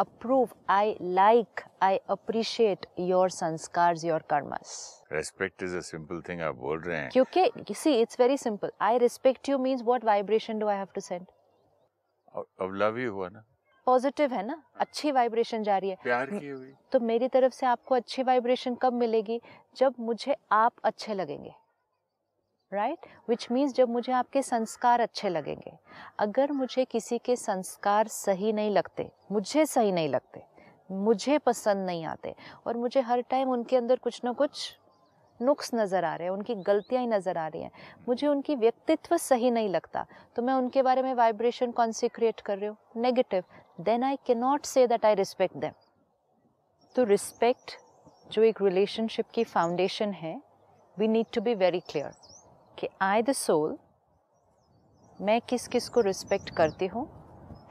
Approve 0.00 0.48
I 0.68 0.96
like 1.02 1.60
I 1.82 1.96
appreciate 2.10 2.86
your 2.98 3.30
sanskar 3.30 3.96
your 4.04 4.22
karmas 4.30 4.70
respect 5.12 5.62
is 5.62 5.78
simple 5.80 6.20
thing 6.28 6.40
आप 6.40 6.54
बोल 6.54 6.80
रहे 6.80 6.98
हैं। 6.98 7.10
क्योंकि 7.10 7.74
see 7.74 7.94
it's 8.00 8.20
very 8.20 8.36
simple 8.36 8.72
I 8.80 8.98
respect 8.98 9.48
you 9.48 9.58
means 9.58 9.82
what 9.82 10.04
vibration 10.04 10.58
do 10.58 10.66
I 10.66 10.84
to 10.84 11.00
send 11.00 11.26
अब 12.36 12.74
love 12.74 12.96
ही 12.96 13.04
हुआ 13.04 13.28
ना। 13.28 13.44
Positive 13.86 14.32
है 14.32 14.46
ना? 14.46 14.62
अच्छी 14.76 15.10
वाइब्रेशन 15.12 15.62
जा 15.62 15.78
रही 15.78 15.90
है। 15.90 15.96
प्यार 16.02 16.30
की 16.30 16.48
हुई। 16.48 16.72
तो 16.92 17.00
मेरी 17.00 17.28
तरफ़ 17.28 17.52
से 17.52 17.66
आपको 17.66 17.94
अच्छी 17.94 18.22
वाइब्रेशन 18.22 18.74
कब 18.74 18.92
मिलेगी? 18.92 19.40
जब 19.76 19.94
मुझे 20.00 20.36
आप 20.52 20.72
अच्छे 20.84 21.14
लगेंगे। 21.14 21.52
राइट 22.72 23.06
विच 23.28 23.46
मीन्स 23.52 23.72
जब 23.74 23.88
मुझे 23.88 24.12
आपके 24.12 24.42
संस्कार 24.42 25.00
अच्छे 25.00 25.28
लगेंगे, 25.28 25.72
अगर 26.18 26.52
मुझे 26.52 26.84
किसी 26.84 27.18
के 27.18 27.36
संस्कार 27.36 28.08
सही 28.08 28.52
नहीं 28.52 28.70
लगते, 28.70 29.08
मुझे 29.32 29.64
सही 29.66 29.92
नहीं 29.92 30.08
लगते, 30.08 30.42
मुझे 30.90 31.38
पसंद 31.38 31.86
नहीं 31.86 32.04
आते, 32.04 32.34
और 32.66 32.76
मुझे 32.76 33.00
हर 33.00 33.20
टाइम 33.30 33.50
उनके 33.50 33.76
अंदर 33.76 33.96
कुछ 33.96 34.20
ना 34.24 34.32
कुछ 34.32 34.76
नुक्स 35.40 35.70
नज़र 35.74 36.04
आ 36.04 36.14
रहे 36.14 36.26
हैं, 36.26 36.34
उनकी 36.34 36.54
गलतियाँ 36.56 37.02
ही 37.02 37.08
नज़र 37.08 37.38
आ 37.38 37.46
रही 37.48 37.62
हैं, 37.62 37.70
मुझे 38.08 38.26
उनकी 38.26 38.54
व्यक्तित्व 38.56 39.16
सही 39.18 39.50
नहीं 39.50 39.68
लगता 39.68 40.06
तो 40.36 40.42
मैं 40.42 40.54
उनके 40.54 40.82
बारे 40.82 41.02
में 41.02 41.12
वाइब्रेशन 41.14 41.70
कौन 41.72 41.92
सी 41.92 42.08
क्रिएट 42.08 42.40
कर 42.40 42.58
रही 42.58 42.66
हूँ? 42.66 42.76
Negative 42.96 43.44
then 43.80 44.04
I 44.04 44.18
can 44.26 44.34
not 44.34 44.64
say 44.66 44.86
that 44.86 45.06
I 45.06 45.14
respect 45.14 45.56
them 45.56 45.72
तो 46.94 47.04
रिस्पेक्ट 47.04 47.78
जो 48.32 48.42
एक 48.42 48.62
रिलेशनशिप 48.62 49.30
की 49.34 49.44
फाउंडेशन 49.44 50.12
है 50.12 50.40
we 50.96 51.08
need 51.08 51.26
to 51.34 51.40
be 51.40 51.54
very 51.54 51.80
clear 51.80 52.12
कि 52.80 52.88
आई 53.02 53.22
द 53.22 53.32
सोल 53.32 53.76
मैं 55.18 55.40
किस 55.40 55.66
किस 55.68 55.88
को 55.88 56.00
रिस्पेक्ट 56.00 56.50
करती 56.56 56.86
हूँ 56.86 57.08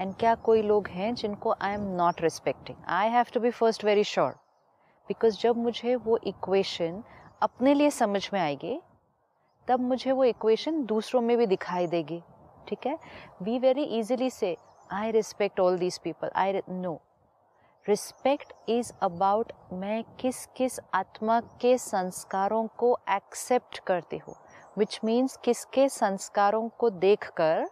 एंड 0.01 0.13
क्या 0.16 0.34
कोई 0.48 0.62
लोग 0.62 0.88
हैं 0.88 1.13
जिनको 1.16 1.56
I 1.62 1.74
am 1.74 1.88
not 1.96 2.22
respecting 2.22 2.78
I 2.88 3.10
have 3.10 3.25
to 3.34 3.39
be 3.39 3.51
first 3.51 3.86
very 3.86 4.04
sure 4.04 4.32
because 5.10 5.39
जब 5.42 5.58
मुझे 5.58 5.96
वो 5.96 6.18
इक्वेशन 6.28 7.04
अपने 7.42 7.74
लिए 7.74 7.89
समझ 7.89 8.30
में 8.34 8.39
आएगी, 8.39 8.80
तब 9.68 9.80
मुझे 9.80 10.12
वो 10.12 10.24
इक्वेशन 10.24 10.84
दूसरों 10.86 11.22
में 11.22 11.38
भी 11.38 11.46
दिखाई 11.46 11.88
देगी। 11.88 12.22
ठीक 12.68 12.88
है? 12.88 12.98
वी 13.42 13.60
वेरी 13.60 13.84
इजीली 14.00 14.30
से 14.30 14.56
I 14.94 15.12
respect 15.12 15.60
all 15.60 15.78
these 15.78 15.98
people 16.04 16.32
I 16.36 16.62
know 16.70 17.00
respect 17.86 18.54
is 18.70 18.92
about 19.04 19.51
मैं 19.74 20.04
किस 20.20 20.46
किस 20.58 20.80
आत्मा 20.94 21.39
के 21.62 21.78
संस्कारों 21.78 22.66
को 22.78 22.98
एक्सेप्ट 23.10 23.80
करती 23.88 24.18
हूँ। 24.18 24.36
विच 24.80 25.00
मीन्स 25.04 25.36
किसके 25.38 25.88
संस्कारों 25.90 26.68
को 26.70 26.90
देखकर 26.90 27.66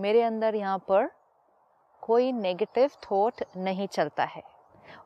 मेरे 0.00 0.22
अंदर 0.22 0.54
यहाँ 0.54 0.78
पर 0.78 1.10
कोई 2.02 2.30
नेगेटिव 2.32 2.90
थॉट 3.04 3.42
नहीं 3.56 3.86
चलता 3.88 4.24
है। 4.24 4.42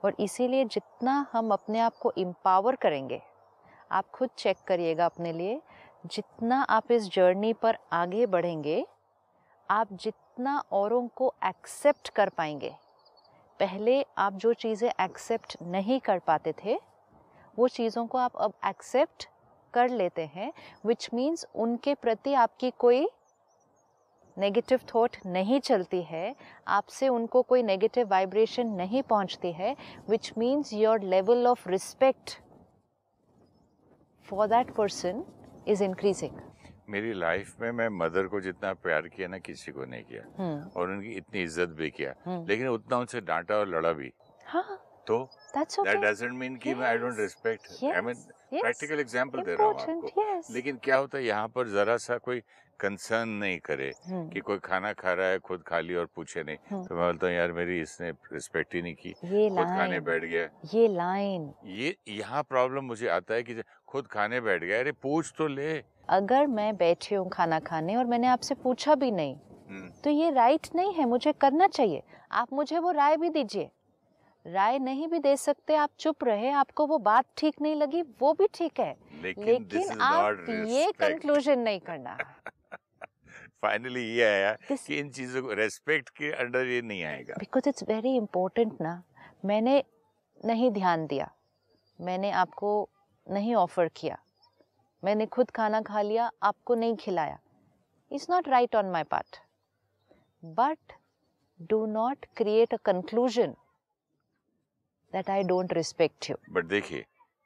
और 0.04 0.14
इसीलिए 0.20 0.64
जितना 0.64 1.26
हम 1.32 1.50
अपने 1.52 1.80
आप 1.80 1.96
को 1.96 2.12
एम्पावर 2.18 2.76
करेंगे, 2.76 3.20
आप 3.92 4.10
खुद 4.10 4.30
चेक 4.38 4.56
करिएगा 4.66 5.06
अपने 5.06 5.32
लिए, 5.32 5.60
जितना 6.06 6.62
आप 6.62 6.92
इस 6.92 7.10
जर्नी 7.10 7.52
पर 7.52 7.78
आगे 7.92 8.26
बढ़ेंगे, 8.26 8.86
आप 9.68 9.92
जितना 9.92 10.62
औरों 10.72 11.06
को 11.08 11.34
एक्सेप्ट 11.44 12.08
कर 12.08 12.28
पाएँगे। 12.28 12.74
पहले 13.60 14.04
आप 14.18 14.32
जो 14.32 14.52
चीज़ें 14.52 14.90
एक्सेप्ट 15.00 15.56
नहीं 15.62 16.00
कर 16.00 16.18
पाते 16.18 16.54
थे, 16.64 16.80
वो 17.58 17.68
चीज़ों 17.68 18.06
को 18.06 18.18
आप 18.18 18.36
अब 18.36 18.52
एक्सेप्ट 18.66 19.28
कर 19.74 19.88
लेते 19.90 20.26
हैं 20.34 20.52
विच 20.86 21.08
मीन्स 21.14 21.46
उनके 21.54 21.94
प्रति 21.94 22.34
आपकी 22.34 22.70
कोई 22.78 23.06
नेगेटिव 24.36 24.80
थॉट 24.94 25.16
नहीं 25.26 25.60
चलती 25.60 26.02
है 26.02 26.34
आपसे 26.68 27.08
उनको 27.08 27.42
कोई 27.42 27.62
नेगेटिव 27.62 28.08
वाइब्रेशन 28.08 28.66
नहीं 28.76 29.02
पहुँचती 29.02 29.52
है 29.52 29.76
which 30.10 30.32
means 30.38 30.72
your 30.72 31.02
level 31.10 31.46
of 31.46 31.68
respect 31.68 32.38
for 34.26 34.46
that 34.46 34.74
person 34.74 35.24
is 35.68 35.84
increasing 35.84 36.40
मेरी 36.88 37.12
लाइफ 37.12 37.60
में 37.60 37.70
मैं 37.72 37.88
मदर 37.88 38.26
को 38.26 38.40
जितना 38.40 38.72
प्यार 38.74 39.06
किया 39.08 39.28
ना 39.28 39.38
किसी 39.38 39.72
को 39.72 39.84
नहीं 39.84 40.04
किया। 40.04 40.22
hmm. 40.22 40.76
और 40.76 40.90
उनकी 40.90 41.12
इतनी 41.12 41.42
इज़्ज़त 41.42 41.68
भी 41.68 41.90
किया। 41.90 42.14
हम्म। 42.24 42.46
लेकिन 42.48 42.68
उतना 42.68 42.96
उनसे 42.96 43.20
डांटा 43.20 43.54
और 43.54 43.68
लड़ा 43.68 43.92
भी। 43.92 44.12
हाँ। 44.46 44.80
तो 45.06 45.18
दैट 45.56 45.96
डजंट 45.96 46.32
मीन 46.32 46.56
कि 46.56 46.72
I 46.82 46.98
don't 46.98 47.18
respect 47.18 47.84
I 47.84 48.00
mean 48.00 48.16
practical 48.60 49.00
example 49.00 49.40
दे 49.40 49.54
रहा 49.54 49.66
हूँ 49.66 49.74
आपको। 49.74 50.22
यस 50.22 50.48
लेकिन 50.50 50.78
क्या 50.84 50.96
होता 50.96 51.18
है 51.18 51.24
यहाँ 51.24 51.48
पर 51.48 51.68
जरा 51.68 51.96
सा 51.96 52.18
कोई 52.18 52.42
कंसर्न 52.80 53.28
नहीं 53.40 53.58
करे 53.58 53.90
hmm. 53.90 54.32
कि 54.32 54.40
कोई 54.40 54.58
खाना 54.58 54.92
खा 54.92 55.12
रहा 55.12 55.26
है 55.28 55.38
खुद 55.38 55.62
खा 55.62 55.78
लिया 55.80 55.98
और 56.00 56.08
पूछे 56.16 56.42
नहीं। 56.42 56.56
हम्म। 56.70 56.82
तो 56.84 56.94
मैं 56.94 57.04
बोलता 57.04 57.26
हूँ 57.26 57.34
यार 57.34 57.52
मेरी 57.52 57.80
इसने 57.80 58.10
रिस्पेक्ट 58.32 58.74
ही 58.74 58.82
नहीं 58.82 58.94
की। 58.94 59.08
ये 59.08 59.48
खुद 59.48 59.66
खाने 59.68 60.00
बैठ 60.00 60.24
गया। 60.24 60.48
ये 60.74 60.88
लाइन 60.88 61.52
ये 61.66 61.94
यहाँ 62.08 62.42
प्रॉब्लम 62.42 62.84
मुझे 62.84 63.08
आता 63.08 63.34
है 63.34 63.42
कि 63.42 63.62
खुद 63.88 64.06
खाने 64.06 64.40
बैठ 64.40 64.64
गया 64.64 64.78
अरे 64.80 64.92
पूछ 64.92 65.32
तो 65.38 65.46
ले। 65.48 65.72
अगर 66.10 66.46
मैं 66.46 66.76
बैठी 66.76 67.14
हूँ 67.14 67.28
खाना 67.30 67.60
खाने 67.60 67.96
और 67.96 68.04
मैंने 68.04 68.26
आपसे 68.26 68.54
पूछा 68.54 68.94
भी 68.94 69.10
नहीं 69.10 69.34
हम्म, 69.34 69.88
तो 70.04 70.10
ये 70.10 70.30
राइट 70.30 70.68
नहीं 70.74 70.92
है 70.94 71.04
मुझे 71.04 71.32
करना 71.32 71.66
चाहिए। 71.68 72.02
आप 72.32 72.52
मुझे 72.52 72.78
वो 72.78 72.90
राय 72.92 73.16
भी 73.16 73.28
दीजिए। 73.30 73.70
राय 74.46 74.78
नहीं 74.78 75.08
भी 75.08 75.18
दे 75.18 75.36
सकते 75.36 75.74
आप 75.74 75.90
चुप 75.98 76.24
रहे 76.24 76.50
आपको 76.50 76.86
वो 76.86 76.98
बात 76.98 77.24
ठीक 77.36 77.54
नहीं 77.62 77.76
लगी 77.76 78.02
वो 78.02 78.32
भी 78.32 78.46
ठीक 78.54 78.80
है। 78.80 78.96
लेकिन 79.22 79.44
लेकिन 79.44 80.00
आप 80.00 80.46
ये 80.48 80.92
कंक्लूजन 80.92 81.58
नहीं 81.58 81.80
करना। 81.80 82.16
फाइनली 83.62 84.14
ये 84.16 84.24
आया 84.24 84.56
This- 84.56 84.86
कि 84.86 84.98
इन 84.98 85.10
चीज़ों 85.10 85.42
को 85.42 85.52
रेस्पेक्ट 85.52 86.08
के 86.08 86.32
अंडर 86.32 86.66
ये 86.66 86.82
नहीं 86.82 87.04
आएगा। 87.04 87.34
बिकॉज़ 87.38 87.68
इट्स 87.68 87.82
वेरी 87.82 88.16
इंपॉर्टेंट 88.16 88.80
ना। 88.80 89.02
मैंने 89.44 89.84
नहीं 90.44 90.70
ध्यान 90.70 91.06
दिया। 91.06 91.30
मैंने 92.00 92.30
आपको 92.30 92.88
नहीं 93.30 93.54
ऑफ़र 93.54 93.88
किया। 93.88 94.18
मैंने 95.04 95.26
खुद 95.26 95.50
खाना 95.50 95.80
खा 95.82 96.02
लिया 96.02 96.30
आपको 96.42 96.74
नहीं 96.74 96.96
खिलाया। 96.96 97.38
It's 98.12 98.30
not 98.30 98.48
right 98.48 98.76
on 98.76 98.86
my 98.86 99.02
part 99.02 99.36
but 100.44 100.78
do 101.62 101.86
not 101.86 102.26
create 102.36 102.74
a 102.74 102.76
conclusion 102.76 103.54
that 105.14 105.30
I 105.30 105.42
don't 105.44 105.72
respect 105.72 106.30
you 106.30 106.36
but 106.50 106.64
देखिए 106.64 107.04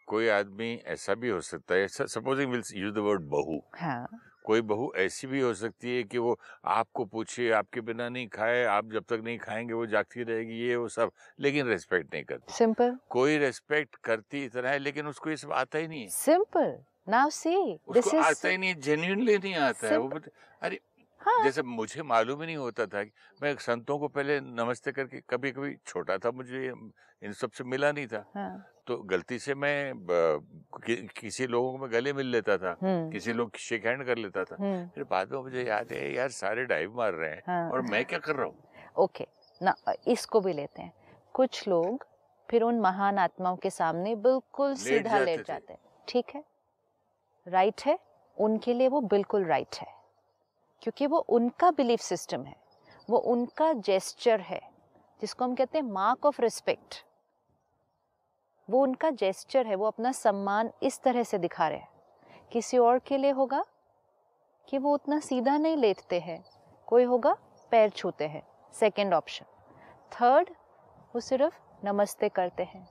कोई 0.09 0.29
आदमी 0.29 0.75
ऐसा 0.87 1.15
भी 1.15 1.29
हो 1.29 1.41
सकता 1.41 1.75
है 1.75 1.89
supposing 1.89 2.51
will 2.53 2.63
use 2.75 2.95
the 2.95 2.99
word 2.99 3.23
बहू। 3.29 3.63
हाँ। 3.75 4.07
कोई 4.45 4.61
बहू 4.61 4.93
ऐसी 4.97 5.27
भी 5.27 5.41
हो 5.41 5.53
सकती 5.55 5.97
है 5.97 6.03
कि 6.03 6.19
वो 6.19 6.39
आपको 6.65 7.05
पूछे 7.05 7.51
आपके 7.51 7.81
बिना 7.81 8.09
नहीं 8.09 8.29
खाए 8.29 8.63
आप 8.65 8.93
जब 8.93 9.05
तक 9.09 9.21
नहीं 9.25 9.39
खाएँगे 9.39 9.75
वो 9.75 9.87
जागती 9.87 10.23
रहेगी 10.23 10.61
ये 10.61 10.77
वो 10.77 10.89
सब 10.89 11.11
लेकिन 11.41 11.67
रेस्पेक्ट 11.67 12.15
नहीं 12.15 12.25
करती। 12.25 12.53
सिंपल 12.53 12.97
कोई 13.11 13.37
रेस्पेक्ट 13.39 13.97
करती 14.05 14.45
इतना 14.45 14.71
है 14.71 14.79
लेकिन 14.79 15.07
उसको 15.07 15.31
ये 15.31 15.37
सब 15.37 15.53
आता 15.53 15.79
ही 15.79 15.89
नहीं 15.89 16.03
है। 16.03 16.09
Simple 16.09 16.77
now 17.09 17.31
see 17.31 17.57
this 17.93 18.07
is 18.07 18.17
आता 18.17 18.49
ही 18.49 18.59
नहीं 18.59 18.75
जेन्युइनली 18.75 19.39
नहीं 19.39 19.55
आता 19.55 19.89
है। 19.89 19.97
वो 19.99 20.09
Simple. 20.09 20.31
अरे 20.63 20.81
हाँ। 21.21 21.43
जैसे 21.45 21.63
मुझे 21.63 22.03
मालूम 22.03 22.41
ही 22.41 22.47
नहीं 22.47 22.57
होता 22.57 22.87
था 22.87 23.03
कि 23.05 23.11
मैं 23.43 23.55
संतों 23.57 23.99
को 23.99 24.09
पहले 24.09 24.41
नमस्ते 24.41 24.93
करके 24.93 25.21
कभी 25.31 25.51
कभी 25.53 25.75
छोटा 25.87 26.19
था 26.19 26.31
मुझे 26.31 26.73
इन 27.23 27.33
सबसे 27.33 27.65
मिला 27.65 27.91
नहीं 27.93 28.07
था। 28.07 28.25
हाँ। 28.35 28.67
तो 28.87 28.97
गलती 29.05 29.39
से 29.39 29.55
मैं 29.55 29.93
कि, 29.97 30.97
किसी 31.17 31.47
लोगों 31.47 31.73
को 31.73 31.79
मैं 31.79 31.93
गले 31.93 32.13
मिल 32.13 32.27
लेता 32.27 32.57
था 32.59 32.77
किसी 32.83 33.33
लोग 33.33 33.57
शेक 33.57 33.87
हैंड 33.87 34.05
कर 34.07 34.19
लेता 34.19 34.45
था। 34.45 34.57
फिर 34.95 35.05
बाद 35.05 35.33
में 35.33 35.41
मुझे 35.41 35.65
याद 35.65 35.93
है 35.93 36.13
यार 36.15 36.29
सारे 36.31 36.65
डाइव 36.65 36.97
मार 36.97 37.13
रहे 37.13 37.31
हैं 37.31 37.43
हाँ। 37.47 37.71
और 37.71 37.83
मैं 37.83 38.05
क्या 38.05 38.19
कर 38.19 38.37
रहा 38.37 38.47
हूँ? 38.47 38.63
ओके 38.99 39.27
ना 39.61 39.75
इसको 40.09 40.41
भी 40.41 40.53
लेते 40.53 40.83
हैं। 40.83 40.93
कुछ 41.35 41.67
लोग 41.69 42.07
फिर 42.49 42.63
उन 42.63 42.81
महान 42.81 43.19
आत्माओं 43.19 43.57
के 43.57 43.71
सामने 43.71 44.15
बिल्कुल 44.17 44.75
सीधा 44.77 45.19
लेट 45.19 45.47
जाते 45.47 45.73
हैं। 45.73 45.81
ठीक 46.09 46.35
है? 46.35 46.45
राइट 47.47 47.83
है? 47.87 47.99
उनके 48.37 48.75
लिए 48.75 48.89
वो 48.89 49.01
बिल्कुल 49.01 49.45
राइट 49.45 49.77
है। 49.77 49.98
क्योंकि 50.83 51.07
वो 51.07 51.19
उनका 51.19 51.71
बिलीफ 51.71 52.01
सिस्टम 52.01 52.45
है, 52.45 52.55
वो 53.09 53.19
उनका 53.19 53.73
जेस्चर 53.73 54.41
है, 54.41 54.61
जिसको 55.23 55.45
हम 55.45 55.55
कहते 55.55 55.79
हैं 55.79 55.85
मार्क 55.85 56.27
ऑफ़ 56.27 56.41
रिस्पेक्ट 56.43 57.05
वो 58.69 58.83
उनका 58.83 59.11
जेस्चर 59.11 59.67
है, 59.67 59.75
वो 59.75 59.87
अपना 59.87 60.13
सम्मान 60.13 60.71
इस 60.83 61.01
तरह 61.03 61.23
से 61.23 61.39
दिखा 61.39 61.69
रहे 61.69 61.79
हैं। 61.79 61.89
किसी 62.53 62.79
और 62.79 62.99
के 62.99 63.19
लिए 63.19 63.31
होगा 63.31 63.65
कि 64.69 64.79
वो 64.79 64.93
उतना 64.95 65.19
सीधा 65.21 65.57
नहीं 65.59 65.77
लेटते 65.77 66.19
हैं, 66.21 66.43
कोई 66.89 67.05
होगा 67.05 67.33
पैर 67.73 67.91
छूते 67.91 68.27
हैं 68.27 68.43
सेकंड 68.75 69.15
ऑप्शन 69.15 69.45
थर्ड 70.13 70.51
वो 71.15 71.21
सिर्फ़ 71.21 71.55
नमस्ते 71.85 72.29
करते 72.29 72.63
हैं। 72.65 72.87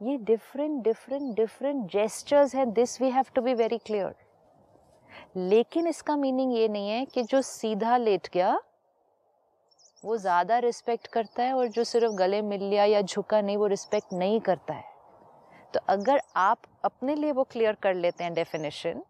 ये 0.00 0.16
डिफरेंट 0.16 0.82
डिफरेंट 0.84 1.34
डिफरेंट 1.36 1.90
जेस्चर्स 1.90 2.54
हैं 2.54 2.70
this 2.72 3.00
we 3.00 3.10
have 3.10 3.24
to 3.34 3.42
be 3.42 3.54
very 3.54 3.78
clear 3.78 4.14
लेकिन 5.38 5.86
इसका 5.86 6.16
मीनिंग 6.16 6.54
ये 6.54 6.68
नहीं 6.68 6.88
है 6.88 7.04
कि 7.04 7.22
जो 7.22 7.40
सीधा 7.42 7.96
लेट 7.96 8.28
गया 8.34 8.58
वो 10.02 10.16
ज़्यादा 10.16 10.58
रिस्पेक्ट 10.58 11.06
करता 11.06 11.42
है 11.42 11.52
और 11.54 11.68
जो 11.68 11.84
सिर्फ़ 11.84 12.12
गले 12.14 12.40
मिल 12.42 12.62
लिया 12.62 12.84
या 12.84 13.00
झुका 13.02 13.40
नहीं 13.40 13.56
वो 13.56 13.66
रिस्पेक्ट 13.66 14.12
नहीं 14.12 14.40
करता 14.40 14.74
है। 14.74 14.84
तो 15.74 15.80
अगर 15.88 16.20
आप 16.36 16.58
अपने 16.84 17.14
लिए 17.14 17.32
वो 17.32 17.44
क्लियर 17.44 17.76
कर 17.82 17.94
लेते 17.94 18.24
हैं 18.24 18.34
डेफिनेशन 18.34 19.02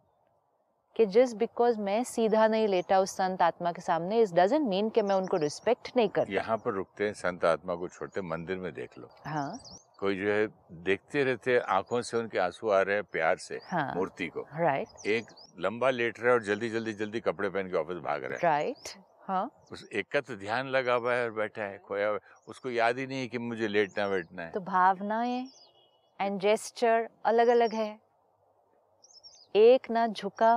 कि 0.97 1.06
जस्ट 1.06 1.37
बिकॉज़ 1.37 1.78
मैं 1.80 2.02
सीधा 2.04 2.47
नहीं 2.49 2.68
लेटा 2.68 2.99
उस 3.00 3.11
संत 3.16 3.42
आत्मा 3.42 3.73
के 3.73 3.82
सामने 3.82 4.20
इस 4.20 4.32
डजेंट 4.35 4.68
मीन 4.68 4.88
कि 4.90 5.02
मैं 5.02 5.14
उनको 5.14 5.37
रिस्पेक्ट 5.37 5.90
नहीं 5.97 6.08
कर 6.08 6.30
यहाँ 6.30 6.56
पर 6.56 6.73
रुकते 6.75 7.04
हैं 7.04 7.12
संत 7.14 7.44
आत्मा 7.44 7.75
को 7.75 7.88
छोड़ते 7.88 8.20
मंदिर 8.23 8.56
में 8.56 8.73
देख 8.75 8.99
लो। 8.99 9.11
हाँ। 9.26 9.58
कोई 9.98 10.16
जो 10.16 10.30
है 10.30 10.46
देखते 10.84 11.22
रहते 11.24 11.52
हैं, 11.52 11.60
आँखों 11.60 12.00
से 12.02 12.16
उनके 12.16 12.38
आँसू 12.38 12.68
आ 12.68 12.80
रहे 12.82 12.96
हैं 12.96 13.04
प्यार 13.12 13.36
से 13.38 13.58
हाँ। 13.64 13.92
मूर्ति 13.96 14.26
को। 14.28 14.46
राइट 14.58 15.06
एक 15.06 15.30
लंबा 15.60 15.90
लेट 15.90 16.20
रहा 16.20 16.28
है 16.28 16.34
और 16.34 16.42
जल्दी 16.44 16.68
जल्दी 16.70 16.92
जल्दी 16.94 17.20
कपड़े 17.20 17.48
पहन 17.48 17.70
के 17.70 17.76
ऑफ़िस 17.76 17.98
भाग 17.98 18.24
रहा 18.24 18.32
है। 18.32 18.38
राइट 18.42 18.88
हाँ। 19.28 19.50
उस 19.72 19.88
एक 19.92 20.06
का 20.12 20.20
तो 20.20 20.36
ध्यान 20.36 20.68
लगा 20.68 20.94
हुआ 20.94 21.14
है 21.14 21.24
और 21.24 21.30
बैठा 21.30 21.62
है 21.62 21.78
खोया 21.78 22.08
हुआ 22.08 22.18
उसको 22.48 22.70
याद 22.70 22.98
ही 22.98 23.06
नहीं 23.06 23.20
है 23.20 23.26
कि 23.26 23.38
मुझे 23.38 23.68
लेटना 23.68 24.08
बैठना 24.08 24.42
है। 24.42 24.50
तो 24.50 24.60
भावनाएँ 24.60 25.46
एंड 26.20 26.40
जेस्चर 26.40 27.08
अलग 27.24 27.48
अलग 27.48 27.74
है। 27.74 27.98
एक 29.54 29.90
ना 29.90 30.06
झुका 30.06 30.54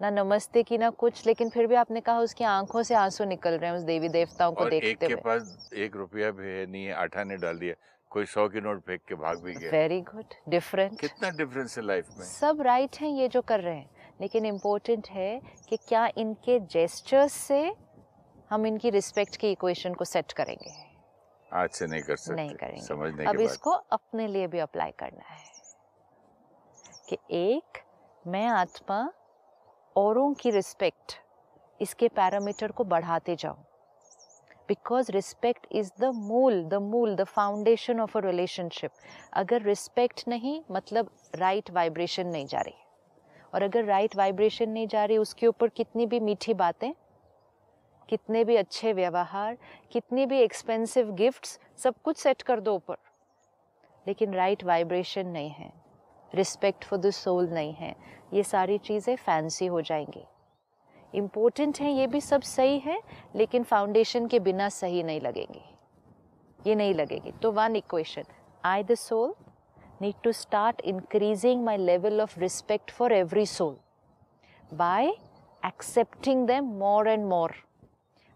ना 0.00 0.10
नमस्ते 0.10 0.62
की 0.62 0.78
ना 0.78 0.88
कुछ 0.90 1.26
लेकिन 1.26 1.48
फिर 1.50 1.66
भी 1.66 1.74
आपने 1.74 2.00
कहा 2.00 2.20
उसकी 2.20 2.44
आँखों 2.44 2.82
से 2.82 2.94
आँसू 2.94 3.24
निकल 3.24 3.58
रहे 3.58 3.70
हैं 3.70 3.76
उस 3.76 3.82
देवी 3.82 4.08
देवताओं 4.08 4.52
को 4.52 4.64
और 4.64 4.74
एक 4.74 4.98
के 4.98 5.14
पास 5.16 5.70
एक 5.74 5.96
रुपया 5.96 6.30
भी 6.30 6.46
है 6.46 6.66
नहीं 6.66 6.84
है 6.84 6.92
आठा 6.94 7.24
ने 7.24 7.36
डाल 7.36 7.58
दिया। 7.58 7.74
कोई 8.12 8.26
सौ 8.26 8.48
की 8.48 8.60
नोट 8.60 8.80
फेंक 8.80 9.00
के 9.08 9.14
भाग 9.14 9.38
भी 9.38 9.54
गया। 9.54 9.70
वेरी 9.70 10.00
गुड 10.00 10.24
डिफरेंट 10.48 11.00
कितना 11.00 11.30
डिफरेंस 11.30 11.78
है 11.78 11.84
लाइफ 11.84 12.08
में? 12.18 12.26
सब 12.26 12.60
राइट 12.60 12.90
right 12.90 13.02
हैं 13.02 13.10
ये 13.10 13.28
जो 13.28 13.42
कर 13.42 13.60
रहे 13.60 13.76
हैं। 13.76 13.90
लेकिन 14.20 14.46
इम्पोर्टेंट 14.46 15.08
है 15.08 15.40
कि 15.68 15.76
क्या 15.76 16.08
इनके 16.16 16.60
जेस्चर्स 16.60 17.32
से 17.32 17.74
हम 18.50 18.66
इनकी 18.66 18.90
रिस्पेक्ट 18.90 19.36
की 19.36 19.52
इक्वेशन 19.52 19.94
को 19.94 20.04
सेट 20.04 20.32
करेंगे। 20.32 20.70
आज 21.52 21.70
से 21.70 21.86
नहीं 21.86 22.02
कर 22.02 22.16
सकते। 22.16 22.34
नहीं 22.34 22.54
करेंगे। 22.54 22.80
समझने 22.80 23.24
अब 23.24 23.36
के 23.36 23.44
इसको 23.44 23.70
अपने 23.70 24.26
लिए 24.26 24.46
भी 24.46 24.58
अप्लाई 24.58 24.90
करना 24.90 25.24
है। 25.24 25.52
कि 27.08 27.18
एक 27.30 27.78
मैं 28.26 28.46
आत्मा 28.46 29.12
औरों 29.96 30.34
की 30.34 30.50
रिस्पेक्ट 30.50 31.12
इसके 31.80 32.08
पैरामीटर 32.08 32.72
को 32.72 32.84
बढ़ाते 32.84 33.36
जाऊँ। 33.36 33.64
बिकॉज़ 34.68 35.10
रिस्पेक्ट 35.12 35.66
इज़ 35.72 35.90
द 36.00 36.12
मूल 36.14 36.62
द 36.64 36.74
मूल 36.74 37.14
the 37.16 37.24
foundation 37.24 38.00
of 38.00 38.18
a 38.18 38.20
relationship 38.20 38.90
अगर 39.32 39.62
रिस्पेक्ट 39.62 40.24
नहीं 40.28 40.60
मतलब 40.70 41.10
राइट 41.34 41.62
right 41.62 41.74
वाइब्रेशन 41.74 42.26
नहीं 42.26 42.46
जा 42.46 42.60
रही 42.60 42.74
और 43.54 43.62
अगर 43.62 43.84
राइट 43.84 44.02
right 44.02 44.18
वाइब्रेशन 44.18 44.68
नहीं 44.68 44.86
जा 44.86 45.04
रही 45.04 45.16
उसके 45.18 45.46
ऊपर 45.46 45.68
कितनी 45.68 46.06
भी 46.06 46.20
मीठी 46.20 46.54
बातें 46.54 46.92
कितने 48.08 48.44
भी 48.44 48.56
अच्छे 48.56 48.92
व्यवहार 48.92 49.56
कितनी 49.92 50.26
भी 50.26 50.38
एक्सपेंसिव 50.38 51.12
गिफ्ट्स 51.12 51.58
सब 51.76 51.94
कुछ 52.04 52.16
सेट 52.16 52.42
कर 52.42 52.60
दो 52.60 52.74
ऊपर 52.74 52.96
लेकिन 54.06 54.34
राइट 54.34 54.64
वाइब्रेशन 54.64 55.26
नहीं 55.26 55.50
है 55.50 55.72
रिस्पेक्ट 56.32 56.84
फॉर 56.84 56.98
द 56.98 57.10
सोल 57.10 57.48
नहीं 57.48 57.72
है 57.74 57.94
ये 58.34 58.42
सारी 58.42 58.78
चीज़ें 58.78 59.16
फैंसी 59.16 59.66
हो 59.66 59.80
जाएँगी 59.80 60.24
इम्पोर्टेंट 61.14 61.80
हैं, 61.80 61.90
ये 61.90 62.06
भी 62.06 62.20
सब 62.20 62.40
सही 62.40 62.78
है, 62.78 63.00
लेकिन 63.34 63.62
फाउंडेशन 63.62 64.26
के 64.26 64.38
बिना 64.38 64.68
सही 64.68 65.02
नहीं 65.02 65.20
लगेंगी। 65.20 65.64
ये 66.66 66.74
नहीं 66.74 66.94
लगेगी। 66.94 67.32
तो 67.32 67.52
one 67.52 67.76
equation 67.76 68.22
I 68.64 68.82
the 68.82 68.94
soul 68.94 69.34
need 70.00 70.14
to 70.24 70.32
start 70.32 70.80
increasing 70.80 71.66
my 71.66 71.76
level 71.78 72.20
of 72.20 72.40
respect 72.40 72.90
for 72.90 73.12
every 73.12 73.46
soul 73.46 73.76
by 74.74 75.08
accepting 75.66 76.48
them 76.48 76.62
more 76.62 77.08
and 77.08 77.26
more 77.26 77.54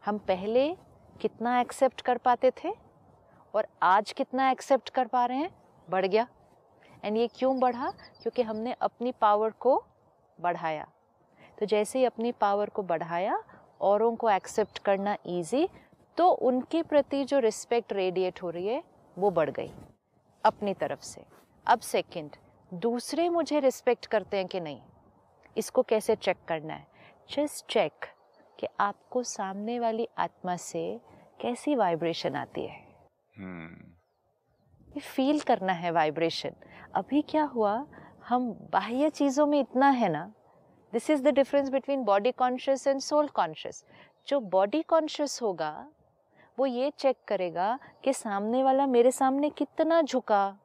हम 0.04 0.18
पहले 0.18 0.76
कितना 1.20 1.60
एक्सेप्ट 1.60 2.00
कर 2.00 2.18
पाते 2.18 2.50
थे 2.50 2.72
और 3.54 3.66
आज 3.82 4.12
कितना 4.12 4.50
एक्सेप्ट 4.50 4.90
कर 4.90 5.06
पा 5.06 5.26
रहे 5.26 5.38
हैं? 5.38 5.50
बढ़ 5.90 6.06
गया। 6.06 6.26
एंड 7.04 7.16
ये 7.16 7.26
क्यों 7.26 7.60
बढ़ा? 7.60 7.90
क्योंकि 7.90 8.42
हमने 8.42 8.72
अपनी 8.72 9.12
पावर 9.12 9.50
को 9.50 9.84
बढ़ाया। 10.40 10.88
तो 11.58 11.66
जैसे 11.66 11.98
ही 11.98 12.04
अपनी 12.04 12.32
पावर 12.32 12.70
को 12.70 12.82
बढ़ाया 12.82 13.42
औरों 13.80 14.14
को 14.16 14.30
एक्सेप्ट 14.30 14.78
करना 14.78 15.16
इजी 15.26 15.68
तो 16.16 16.28
उनके 16.30 16.82
प्रति 16.82 17.24
जो 17.24 17.38
रिस्पेक्ट 17.38 17.92
रेडिएट 17.92 18.42
हो 18.42 18.50
रही 18.50 18.66
है 18.66 18.82
वो 19.16 19.30
बढ़ 19.30 19.50
गई 19.50 19.70
अपनी 20.44 20.74
तरफ़ 20.74 21.00
से। 21.00 21.24
अब 21.66 21.80
सेकंड 21.80 22.36
दूसरे 22.74 23.28
मुझे 23.28 23.60
रिस्पेक्ट 23.60 24.06
करते 24.06 24.36
हैं 24.36 24.46
कि 24.46 24.60
नहीं? 24.60 24.80
इसको 25.56 25.82
कैसे 25.82 26.16
चेक 26.16 26.36
करना 26.48 26.74
है? 26.74 26.86
जस्ट 27.30 27.66
चेक 27.66 28.06
कि 28.58 28.66
आपको 28.80 29.22
सामने 29.22 29.78
वाली 29.80 30.08
आत्मा 30.18 30.56
से 30.56 31.00
कैसी 31.40 31.74
वाइब्रेशन 31.74 32.36
आती 32.36 32.66
है। 32.66 32.80
हम्म। 33.38 33.92
ये 34.88 35.00
फील 35.00 35.40
करना 35.40 35.72
है 35.72 35.90
वाइब्रेशन 35.90 36.54
अभी 36.94 37.22
क्या 37.22 37.44
हुआ? 37.44 37.86
हम 38.28 38.50
बाह्य 38.72 39.10
चीज़ों 39.10 39.46
में 39.46 39.60
इतना 39.60 39.88
है 39.90 40.08
ना 40.08 40.32
this 40.92 41.10
is 41.10 41.22
the 41.22 41.28
difference 41.28 41.68
between 41.68 42.04
body 42.04 42.32
conscious 42.32 42.86
and 42.86 43.00
soul 43.00 43.28
conscious 43.28 43.84
जो 44.28 44.40
बॉडी 44.40 44.82
कॉन्शियस 44.82 45.42
होगा, 45.42 45.88
वो 46.58 46.66
ये 46.66 46.90
चेक 46.90 47.16
करेगा 47.28 47.78
कि 48.04 48.12
सामने 48.12 48.62
वाला 48.62 48.86
मेरे 48.86 49.10
सामने 49.10 49.50
कितना 49.50 50.02
झुका 50.02 50.58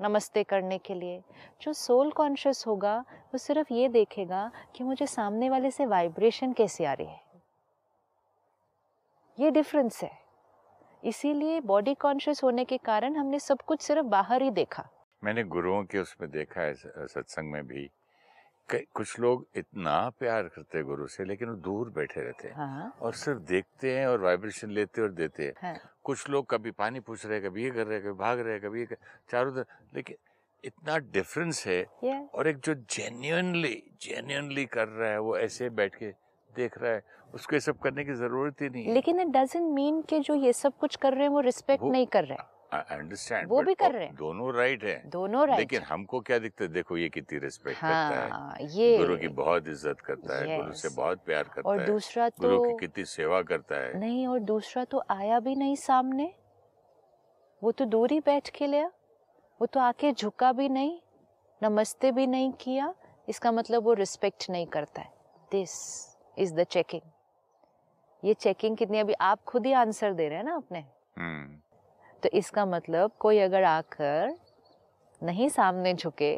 नमस्ते 0.00 0.44
करने 0.44 0.78
के 0.78 0.94
लिए। 0.94 1.22
जो 1.62 1.72
सोल 1.72 2.10
कॉन्शियस 2.10 2.66
होगा, 2.66 2.98
वो 3.00 3.38
सिर्फ़ 3.38 3.72
ये 3.72 3.88
देखेगा 3.88 4.50
कि 4.76 4.84
मुझे 4.84 5.06
सामने 5.06 5.50
वाले 5.50 5.70
से 5.70 5.86
वाइब्रेशन 5.86 6.52
कैसे 6.52 6.84
आ 6.84 6.92
रही 6.92 7.06
है। 7.06 7.20
ये 9.40 9.50
डिफरेंस 9.50 10.02
है। 10.02 10.10
इसीलिए 11.04 11.60
बॉडी 11.60 11.94
कॉन्शियस 11.94 12.42
होने 12.44 12.64
के 12.64 12.78
कारण 12.78 13.16
हमने 13.16 13.38
सब 13.38 13.60
कुछ 13.60 13.80
सिर्फ़ 13.80 14.06
बाहर 14.06 14.42
ही 14.42 14.50
देखा। 14.50 14.88
मैंने 15.24 15.44
गुरुओं 15.44 15.84
के 15.84 15.98
उसमें 15.98 16.30
देखा 16.30 16.60
है, 16.60 16.74
सत्संग 16.74 17.52
में 17.52 17.66
भी। 17.66 17.90
कुछ 18.68 19.18
लोग 19.20 19.46
इतना 19.56 20.08
प्यार 20.18 20.42
करते 20.42 20.78
हैं 20.78 20.86
गुरु 20.86 21.06
से 21.06 21.24
लेकिन 21.24 21.48
वो 21.48 21.54
दूर 21.54 21.90
बैठे 21.90 22.20
रहते 22.20 22.48
हैं 22.48 22.54
हाँ। 22.54 22.92
और 23.00 23.14
सिर्फ़ 23.14 23.40
देखते 23.40 23.98
हैं 23.98 24.06
और 24.06 24.20
वाइब्रेशन 24.20 24.70
लेते 24.70 25.02
और 25.02 25.10
देते 25.12 25.44
हैं। 25.44 25.52
हाँ। 25.62 25.78
कुछ 26.04 26.28
लोग 26.30 26.46
कभी 26.50 26.70
पानी 26.70 27.00
पूछ 27.00 27.26
रहे 27.26 27.38
हैं 27.38 27.50
कभी 27.50 27.64
ये 27.64 27.70
कर 27.70 27.86
रहे 27.86 27.98
हैं 27.98 28.04
कभी 28.04 28.18
भाग 28.18 28.40
रहे 28.40 28.52
हैं 28.52 28.62
कभी 28.62 28.80
ये 28.80 28.86
कर, 28.86 28.96
चारों 29.30 29.52
तरफ़। 29.52 29.96
लेकिन 29.96 30.16
इतना 30.64 30.98
डिफरेंस 30.98 31.66
है 31.66 31.82
और 32.34 32.48
एक 32.48 32.58
जो 32.58 32.74
जेन्युइनली 32.74 33.82
जेन्युइनली 34.02 34.64
कर 34.66 34.88
रहा 34.88 35.10
है 35.10 35.18
वो 35.18 35.36
ऐसे 35.38 35.70
बैठ 35.70 35.94
के 35.94 36.10
देख 36.50 36.78
रहा 36.78 36.92
है 36.92 37.02
उसको 37.34 37.56
ये 37.56 37.60
सब 37.60 37.78
करने 37.78 38.04
की 38.04 38.14
ज़रूरत 38.14 38.62
ही 38.62 38.68
नहीं 38.68 38.92
लेकिन 38.94 39.20
इट 39.20 39.28
डजंट 39.28 39.72
मीन 39.74 40.02
कि 40.02 40.20
जो 40.20 40.34
ये 40.34 40.52
सब 40.52 40.76
कुछ 40.78 40.96
कर 40.96 41.12
रहे 41.12 41.22
हैं 41.22 41.28
वो 41.28 41.40
रिस्पेक्ट 41.40 41.84
नहीं 41.84 42.06
कर 42.06 42.24
रहे। 42.24 42.38
हैं 42.38 42.53
अंडरस्टैंड 42.80 43.48
वो 43.48 43.62
भी 43.62 43.74
कर 43.74 43.92
रहे 43.92 44.04
हैं। 44.06 44.14
दोनों 44.16 44.52
राइट 44.54 44.84
है। 44.84 45.02
दोनों 45.10 45.46
राइट 45.46 45.58
लेकिन 45.58 45.82
हमको 45.82 46.20
क्या 46.20 46.38
दिखता 46.38 46.64
है? 46.64 46.70
देखो 46.70 46.96
ये 46.96 47.08
कितनी 47.08 47.38
रिस्पेक्ट 47.38 47.78
हाँ, 47.78 48.10
करता 48.10 48.22
है। 48.22 48.30
हाँ 48.30 48.56
ये 48.60 48.96
गुरु 48.98 49.16
की 49.16 49.28
बहुत 49.36 49.68
इज़्ज़त 49.68 50.00
करता 50.00 50.38
है 50.38 50.56
गुरु 50.56 50.72
से 50.72 50.88
बहुत 50.96 51.24
प्यार 51.26 51.48
करता 51.54 51.68
और 51.70 51.80
है। 51.80 51.86
दूसरा 51.86 52.28
तो 52.28 52.48
गुरु 52.48 52.62
की 52.62 52.76
कितनी 52.78 53.04
सेवा 53.04 53.42
करता 53.42 53.76
है। 53.76 53.98
नहीं 53.98 54.26
और 54.26 54.38
दूसरा 54.40 54.84
तो 54.84 55.02
आया 55.10 55.40
भी 55.40 55.54
नहीं 55.54 55.76
सामने। 55.76 56.32
वो 57.62 57.72
तो 57.72 57.84
दूर 57.84 58.12
ही 58.12 58.20
बैठ 58.20 58.48
के 58.48 58.66
लिया। 58.66 58.90
वो 59.60 59.66
तो 59.66 59.80
आके 59.80 60.12
झुका 60.12 60.52
भी 60.52 60.68
नहीं 60.68 60.98
नमस्ते 61.62 62.12
भी 62.12 62.26
नहीं 62.26 62.52
किया। 62.52 62.94
इसका 63.28 63.52
मतलब 63.52 63.84
वो 63.84 63.92
रिस्पेक्ट 63.94 64.50
नहीं 64.50 64.66
करता 64.66 65.02
है। 65.02 65.12
दिस 65.52 65.72
इज़ 66.38 66.54
द 66.54 66.64
चेकिंग 66.64 67.10
ये 68.22 68.34
चेकिंग 68.34 68.76
कितनी 68.76 68.98
अभी 68.98 69.12
आप 69.20 69.42
खुद 69.44 69.66
ही 69.66 69.72
आंसर 69.72 70.12
दे 70.12 70.28
रहे 70.28 70.38
हैं 70.38 70.44
ना 70.44 70.54
अपने? 70.56 70.78
हम्म। 71.18 71.60
तो 72.24 72.28
इसका 72.32 72.64
मतलब 72.66 73.12
कोई 73.20 73.38
अगर 73.38 73.62
आकर 73.64 74.34
नहीं 75.22 75.48
सामने 75.48 75.92
झुके। 75.94 76.34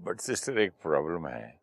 बट 0.00 0.20
सिस्टर 0.20 0.58
एक 0.58 0.72
प्रॉब्लम 0.82 1.26
है। 1.28 1.58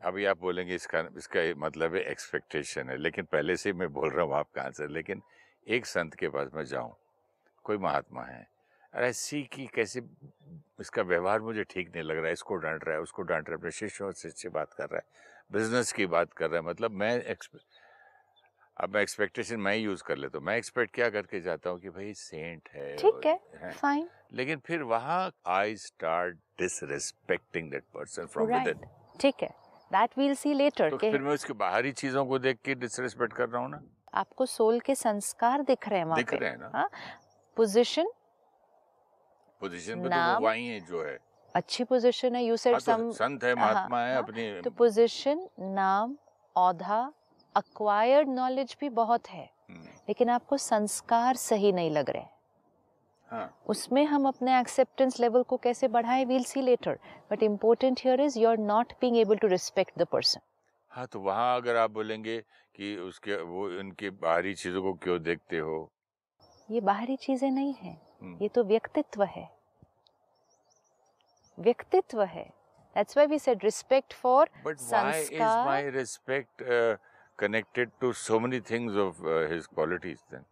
अभी 0.00 0.24
आप 0.24 0.38
बोलेंगे 0.40 0.74
इसका 0.74 1.00
इसका 1.18 1.40
मतलब 1.58 1.94
है 1.94 2.00
एक्सपेक्टेशन 2.02 2.90
है। 2.90 2.96
लेकिन 2.96 3.24
पहले 3.24 3.56
से 3.56 3.72
मैं 3.72 3.92
बोल 3.92 4.10
रहा 4.10 4.24
हूँ 4.24 4.34
आपका 4.34 4.62
आंसर 4.62 4.88
लेकिन 4.88 5.22
एक 5.66 5.86
संत 5.86 6.14
के 6.14 6.28
पास 6.28 6.48
मैं 6.54 6.64
जाऊँ, 6.64 6.94
कोई 7.64 7.78
महात्मा 7.78 8.22
है। 8.24 8.46
अरे 8.94 9.12
सी 9.12 9.42
की 9.52 9.66
कैसे 9.74 10.02
इसका 10.80 11.02
व्यवहार 11.02 11.40
मुझे 11.40 11.64
ठीक 11.64 11.94
नहीं 11.94 12.04
लग 12.04 12.16
रहा 12.16 12.26
है, 12.26 12.32
इसको 12.32 12.56
डांट 12.56 12.84
रहा 12.84 12.94
है, 12.96 13.02
उसको 13.02 13.22
डांट 13.22 13.48
रहा 13.48 13.54
है, 13.54 13.58
अपने 13.58 13.70
शिष्यों 13.72 14.10
से 14.12 14.48
बात 14.48 14.72
कर 14.72 14.84
रहा 14.84 14.96
है 14.96 15.04
बिज़नेस 15.52 15.92
की 15.92 16.06
बात 16.08 16.32
कर 16.32 16.50
रहा 16.50 16.60
है। 16.60 16.66
मतलब 16.66 16.90
मैं 16.92 17.14
अब 18.80 18.94
मैं 18.94 19.00
एक्सपेक्टेशन 19.02 19.60
मैं 19.60 19.74
यूज़ 19.76 20.02
कर 20.02 20.16
लेता 20.16 20.38
हूँ। 20.38 20.46
मैं 20.46 20.56
एक्सपेक्ट 20.56 20.94
क्या 20.94 21.08
करके 21.10 21.40
जाता 21.40 21.70
हूँ 21.70 21.80
कि 21.80 21.90
भाई 21.90 22.12
सेंट 22.14 22.68
है 22.74 22.96
ठीक 22.96 23.26
है 23.26 23.70
फाइन 23.72 24.08
लेकिन 24.34 24.58
फिर 24.66 24.82
वहाँ 24.92 25.30
I 25.54 25.76
start 25.76 26.36
disrespecting 26.60 27.70
that 27.70 27.84
person 27.94 28.26
from 28.26 28.46
with 28.46 28.56
right 28.56 28.86
ठीक 29.20 29.42
है। 29.42 29.48
दैट 29.90 30.18
वील 30.18 30.34
सी 30.34 30.54
लेटर 30.54 30.90
तो 30.90 30.96
फिर 30.98 31.20
मैं 31.20 31.32
उसकी 31.32 31.52
बाहरी 31.64 31.92
चीज़ों 32.02 32.24
को 32.26 32.38
देख 32.38 32.58
के 32.64 32.74
डिसरिस्पेक्ट 32.76 33.32
कर 33.32 33.48
रहा 33.48 33.62
हूँ 33.62 33.70
ना? 33.70 33.82
आपको 34.14 34.46
सोल 34.46 34.80
के 34.80 34.94
संस्कार 34.94 35.62
दिख 35.62 35.88
रहे 35.88 35.98
हैं 35.98 36.14
दिख 36.14 36.34
रहे 36.34 36.50
हैं 36.50 36.58
ना? 36.58 36.88
पोजीशन 37.56 38.10
पोजीशन 39.62 40.02
पे 40.02 40.08
तो 40.08 40.16
वो 40.16 40.46
वही 40.46 40.66
है 40.66 40.80
जो 40.80 41.04
है। 41.04 41.18
अच्छी 41.54 41.84
पोजीशन 41.84 42.34
है। 42.36 42.44
यू 42.44 42.56
सेड 42.56 42.78
सम 42.80 43.10
संत 43.12 43.44
है 43.44 43.54
हाँ, 43.54 43.64
महात्मा 43.64 44.00
है 44.00 44.14
हाँ, 44.14 44.22
अपनी 44.22 44.60
तो 44.62 44.70
पोजीशन 44.70 45.48
नाम 45.60 46.16
औधा 46.56 47.00
अक्वायर्ड 47.56 48.28
नॉलेज 48.28 48.76
भी 48.80 48.88
बहुत 48.88 49.28
है 49.30 49.48
हम्म, 49.70 49.82
लेकिन 50.08 50.30
आपको 50.30 50.56
संस्कार 50.56 51.36
सही 51.36 51.72
नहीं 51.72 51.90
लग 51.90 52.10
रहे 52.10 52.24
हाँ। 53.30 53.56
उसमें 53.68 54.04
हम 54.04 54.26
अपने 54.28 54.58
एक्सेप्टेंस 54.60 55.20
लेवल 55.20 55.42
को 55.42 55.56
कैसे 55.56 55.88
बढ़ाएँ 55.88 56.24
we'll 56.24 56.44
see 56.44 56.62
later 56.62 56.98
but 57.30 57.42
important 57.42 58.00
here 58.04 58.20
is 58.20 58.38
you 58.38 58.48
are 58.48 58.58
not 58.58 58.92
being 59.00 59.16
able 59.16 59.36
to 59.36 59.48
respect 59.48 59.98
the 59.98 60.06
person 60.12 60.40
हाँ 60.92 61.06
तो 61.06 61.20
वहाँ 61.20 61.56
अगर 61.56 61.76
आप 61.76 61.90
बोलेंगे 61.90 62.38
कि 62.74 62.96
उसके 62.96 63.36
वो 63.42 63.66
उनकी 63.78 64.10
बाहरी 64.10 64.54
चीज़ों 64.54 64.82
को 64.82 64.92
क्यों 64.94 65.22
देखते 65.22 65.58
हो? 65.58 65.90
ये 66.68 66.80
बाहरी 66.80 67.16
चीज़ें 67.16 67.50
नहीं 67.50 67.74
है। 67.74 67.92
हम्म, 68.22 68.36
ये 68.42 68.48
तो 68.48 68.64
व्यक्तित्व 68.64 69.22
है। 69.24 69.48
व्यक्तित्व 71.58 72.22
है। 72.22 72.44
That's 72.96 73.16
why 73.16 73.26
we 73.26 73.38
said 73.38 73.64
respect 73.64 74.12
for 74.12 74.48
But 74.64 74.82
why 74.92 75.14
is 75.20 75.30
my 75.66 75.80
respect 75.96 76.62
uh, 76.62 76.96
connected 77.42 77.90
to 78.04 78.12
so 78.22 78.38
many 78.46 78.60
things 78.70 78.96
of 79.04 79.20
uh, 79.24 79.36
his 79.54 79.66
qualities 79.78 80.20
then? 80.30 80.44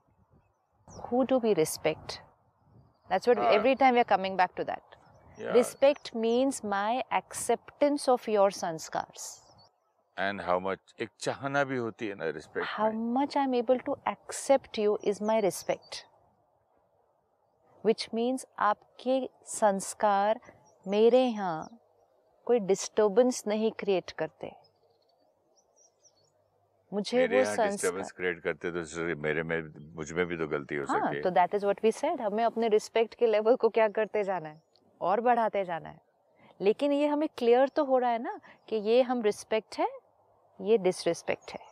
who 1.08 1.24
do 1.30 1.38
we 1.46 1.50
respect 1.56 2.20
that's 3.10 3.26
what 3.30 3.38
Ah. 3.46 3.50
every 3.56 3.74
time 3.82 3.94
we 3.98 4.00
are 4.04 4.10
coming 4.12 4.36
back 4.42 4.54
to 4.60 4.64
that 4.70 4.96
Yeah. 5.38 5.52
respect 5.56 6.08
means 6.22 6.56
my 6.76 7.02
acceptance 7.18 8.08
of 8.14 8.28
your 8.36 8.48
sanskars 8.62 9.26
And 10.16 10.40
how 10.46 10.54
much 10.62 10.94
एक 11.04 11.10
चाहना 11.24 11.62
भी 11.72 11.76
होती 11.76 12.06
है 12.08 12.14
ना 12.22 12.30
respect 12.36 12.66
how 12.76 12.86
में 12.92 13.02
much 13.18 13.36
i'm 13.42 13.52
able 13.58 13.82
to 13.88 13.94
accept 14.12 14.80
you 14.84 14.94
is 15.12 15.20
my 15.30 15.36
respect 15.48 16.00
which 17.84 18.06
means 18.18 18.44
आपके 18.70 19.18
संस्कार 19.58 20.40
मेरे 20.94 21.22
यहाँ 21.26 21.68
कोई 22.46 22.58
डिस्टरबेंस 22.72 23.42
नहीं 23.48 23.70
क्रिएट 23.80 24.10
करते 24.18 24.50
मुझे 26.92 27.18
मेरे 27.18 27.38
वो 27.38 27.44
संस्कार 27.44 28.02
क्रिएट 28.16 28.40
करते 28.40 28.70
तो 28.72 29.16
मेरे 29.22 29.42
में 29.42 29.60
मुझमें 29.96 30.26
भी 30.26 30.36
तो 30.36 30.46
गलती 30.48 30.76
हो 30.76 30.86
हाँ 30.86 31.00
सके। 31.00 31.22
तो 31.22 31.30
that 31.30 31.54
is 31.54 31.64
what 31.64 31.84
we 31.84 31.92
said 31.92 32.20
हमें 32.20 32.44
अपने 32.44 32.68
रिस्पेक्ट 32.68 33.14
के 33.14 33.26
लेवल 33.26 33.56
को 33.56 33.68
क्या 33.68 33.88
करते 33.88 34.24
जाना 34.24 34.48
है 34.48 34.60
और 35.00 35.20
बढ़ाते 35.20 35.64
जाना 35.64 35.88
है। 35.88 36.00
लेकिन 36.60 36.92
ये 36.92 37.06
हमें 37.06 37.28
क्लियर 37.38 37.68
तो 37.68 37.84
हो 37.84 37.98
रहा 37.98 38.10
है 38.10 38.22
ना 38.22 38.38
कि 38.68 38.76
ये 38.76 39.02
हम 39.02 39.22
रिस्पेक्ट 39.22 39.78
है 39.78 39.88
ये 40.60 40.78
डिसरिस्पेक्ट 40.78 41.50
है। 41.50 41.66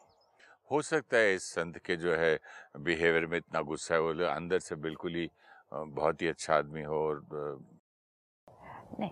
हो 0.70 0.82
सकता 0.82 1.16
है 1.16 1.34
इस 1.34 1.44
संत 1.44 1.78
के 1.78 1.96
जो 1.96 2.14
है 2.16 2.38
बिहेवियर 2.76 3.26
में 3.26 3.36
इतना 3.38 3.60
गुस्सा 3.62 3.94
है 3.94 4.00
वो 4.00 4.24
अंदर 4.26 4.58
से 4.58 4.76
बिल्कुल 4.76 5.14
ही 5.14 5.30
बहुत 5.72 6.22
ही 6.22 6.26
अच्छा 6.26 6.54
आदमी 6.54 6.82
हो 6.82 7.06
और 7.06 7.24
नहीं 9.00 9.10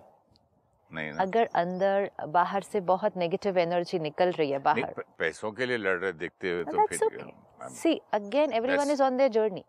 नहीं 0.94 1.12
ना 1.12 1.22
अगर 1.22 1.48
अंदर 1.56 2.10
बाहर 2.36 2.62
से 2.62 2.80
बहुत 2.90 3.16
नेगेटिव 3.16 3.58
एनर्जी 3.58 3.98
निकल 4.00 4.30
रही 4.32 4.50
है 4.50 4.58
बाहर 4.66 5.04
पैसों 5.18 5.52
के 5.52 5.66
लिए 5.66 5.76
लड़ 5.78 5.98
रहे 5.98 6.12
देखते 6.14 6.50
हुए 6.50 6.64
तो 6.64 6.86
फिर. 6.86 7.32
अ, 7.60 7.68
see 7.74 7.94
again 8.16 8.52
everyone 8.52 8.80
That's- 8.80 8.94
is 8.94 9.02
on 9.08 9.18
their 9.20 9.32
journey 9.36 9.64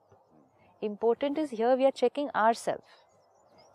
important 0.81 1.37
is 1.43 1.51
here 1.51 1.75
we 1.81 1.85
are 1.89 1.95
checking 2.01 2.29
ourselves 2.37 3.01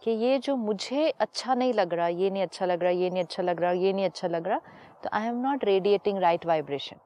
कि 0.02 0.10
ये 0.10 0.38
जो 0.44 0.54
मुझे 0.56 1.08
अच्छा 1.20 1.54
नहीं 1.54 1.72
लग 1.74 1.94
रहा 1.94 2.06
ये 2.08 2.28
नहीं 2.30 2.42
अच्छा 2.42 2.66
लग 2.66 2.82
रहा 2.82 2.90
ये 2.92 3.08
नहीं 3.10 3.22
अच्छा 3.24 3.42
लग 3.42 3.60
रहा 3.60 3.70
ये 3.72 3.92
नहीं 3.92 4.04
अच्छा 4.04 4.28
लग 4.28 4.46
रहा 4.48 4.60
तो 5.02 5.10
I 5.12 5.26
am 5.28 5.40
not 5.40 5.64
radiating 5.64 6.18
right 6.18 6.46
vibration 6.46 6.96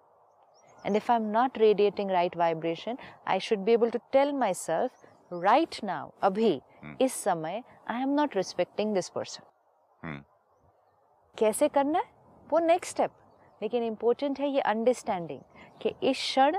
and 0.84 0.96
if 0.96 1.10
I 1.12 1.18
am 1.18 1.26
not 1.30 1.58
radiating 1.58 2.10
right 2.10 2.36
vibration 2.36 2.98
I 3.28 3.40
should 3.40 3.58
be 3.64 3.72
able 3.72 3.90
to 3.90 3.98
tell 4.12 4.32
myself 4.54 5.04
right 5.32 5.76
now 5.84 6.10
अभी 6.22 6.52
हम्म। 6.82 6.96
इस 7.00 7.14
समय 7.24 7.62
I 7.90 8.02
am 8.02 8.14
not 8.14 8.36
respecting 8.36 8.94
this 8.94 9.08
person. 9.08 9.42
कैसे 11.38 11.68
करना 11.68 11.98
है? 11.98 12.04
वो 12.50 12.58
नेक्स्ट 12.58 12.94
स्टेप 12.94 13.10
लेकिन 13.62 13.82
important 13.82 14.40
है 14.40 14.48
ये 14.48 14.60
अंडरस्टैंडिंग 14.60 15.40
कि 15.82 15.94
इस 16.02 16.16
क्षण 16.16 16.56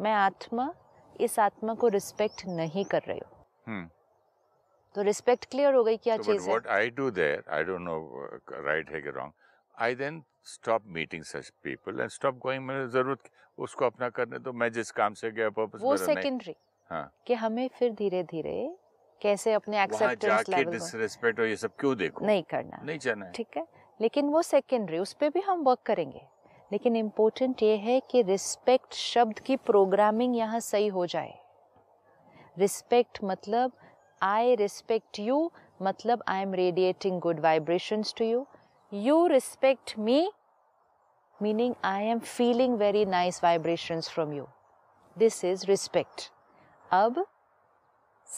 मैं 0.00 0.12
आत्मा 0.12 0.72
इस 1.20 1.38
आत्मा 1.38 1.74
को 1.74 1.88
रिस्पेक्ट 1.88 2.42
नहीं 2.46 2.84
कर 2.84 3.02
रही 3.08 3.18
हूँ। 3.18 3.44
हम्म। 3.66 3.88
तो 4.94 5.02
रिस्पेक्ट 5.02 5.44
क्लियर 5.50 5.74
हो 5.74 5.82
गई 5.84 5.96
क्या 5.96 6.16
So, 6.16 6.24
चीज़ 6.26 6.48
है? 6.50 6.90
do 6.96 7.10
there, 7.10 7.42
I 7.48 7.62
don't 7.68 7.84
know 7.88 8.00
uh, 8.26 8.62
right 8.66 8.92
है 8.92 9.00
कि 9.02 9.12
wrong. 9.12 9.32
I 9.76 9.94
then 9.94 10.22
stop 10.42 10.82
meeting 10.96 11.22
such 11.24 11.50
people 11.62 12.00
and 12.00 12.12
stop 12.16 12.40
going. 12.46 12.60
मैंने 12.60 12.88
ज़रूरत 12.88 13.30
उसको 13.58 13.86
अपना 13.86 14.08
करने 14.08 14.38
तो 14.38 14.52
मैं 14.52 14.70
जिस 14.72 14.90
काम 14.90 15.14
से 15.14 15.30
गया 15.30 15.50
पर्पस 15.50 15.80
वो 15.82 15.96
सेकेंडरी 15.96 16.54
हाँ। 16.90 17.10
कि 17.26 17.34
हमें 17.34 17.68
फिर 17.78 17.92
धीरे 17.92 18.22
धीरे 18.22 18.56
कैसे 19.20 19.52
अपने 19.52 19.82
एक्सेप्टेंस 19.82 20.48
लेवल 20.48 20.72
डिसरिस्पेक्ट 20.72 21.40
और 21.40 21.46
ये 21.46 21.56
सब 21.56 21.76
क्यों 21.80 21.96
देखो? 21.96 22.24
नहीं 22.26 22.42
करना। 22.50 22.82
नहीं 22.84 22.98
जाना 22.98 23.30
ठीक 23.30 23.56
है? 23.56 23.66
लेकिन 24.00 24.28
वो 24.28 24.42
सेकेंडरी 24.42 24.98
उस 24.98 25.12
पर 25.12 25.28
भी 25.28 25.40
हम 25.40 25.62
वर्क 25.64 25.80
करेंगे। 25.86 26.26
लेकिन 26.70 26.96
इम्पोर्टेंट 26.96 27.62
ये 27.62 27.76
है 27.76 28.00
कि 28.10 28.22
रिस्पेक्ट 28.22 28.94
शब्द 28.94 29.38
की 29.38 29.56
प्रोग्रामिंग 29.56 30.36
यहाँ 30.36 30.60
सही 30.60 30.86
हो 30.88 31.06
जाए। 31.06 31.34
रिस्पेक्ट 32.58 33.18
मतलब 33.24 33.72
आई 34.20 34.54
रिस्पेक्ट 34.54 35.18
यू 35.20 35.50
मतलब 35.82 36.22
I 36.28 36.42
am 36.42 36.54
radiating 36.54 37.20
good 37.20 37.40
vibrations 37.40 38.14
to 38.18 38.24
you 38.24 38.46
you 38.92 39.26
respect 39.26 39.98
me 39.98 40.30
meaning 41.42 41.74
I 41.84 42.06
am 42.06 42.18
feeling 42.18 42.76
very 42.78 43.04
nice 43.04 43.42
vibrations 43.44 44.10
from 44.10 44.32
you 44.32 44.46
this 45.16 45.44
is 45.44 45.66
respect 45.66 46.30
अब 46.90 47.24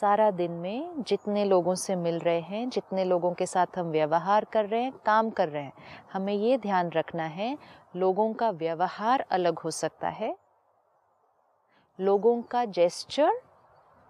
सारा 0.01 0.31
दिन 0.31 0.53
में 0.53 1.03
जितने 1.03 1.45
लोगों 1.45 1.75
से 1.75 1.97
मिल 1.97 2.19
रहे 2.19 2.41
हैं, 2.41 2.69
जितने 2.71 3.05
लोगों 3.05 3.33
के 3.35 3.47
साथ 3.47 3.79
हम 3.79 3.91
व्यवहार 3.91 4.45
कर 4.45 4.67
रहे 4.67 4.83
हैं, 4.83 4.93
काम 5.07 5.31
कर 5.31 5.49
रहे 5.49 5.63
हैं, 5.63 5.73
हमें 6.13 6.35
ये 6.35 6.59
ध्यान 6.59 6.91
रखना 6.91 7.25
है, 7.25 7.57
लोगों 7.97 8.33
का 8.35 8.51
व्यवहार 8.51 9.25
अलग 9.31 9.59
हो 9.59 9.71
सकता 9.71 10.09
है। 10.09 10.37
लोगों 11.99 12.41
का 12.43 12.65
जेस्चर 12.65 13.41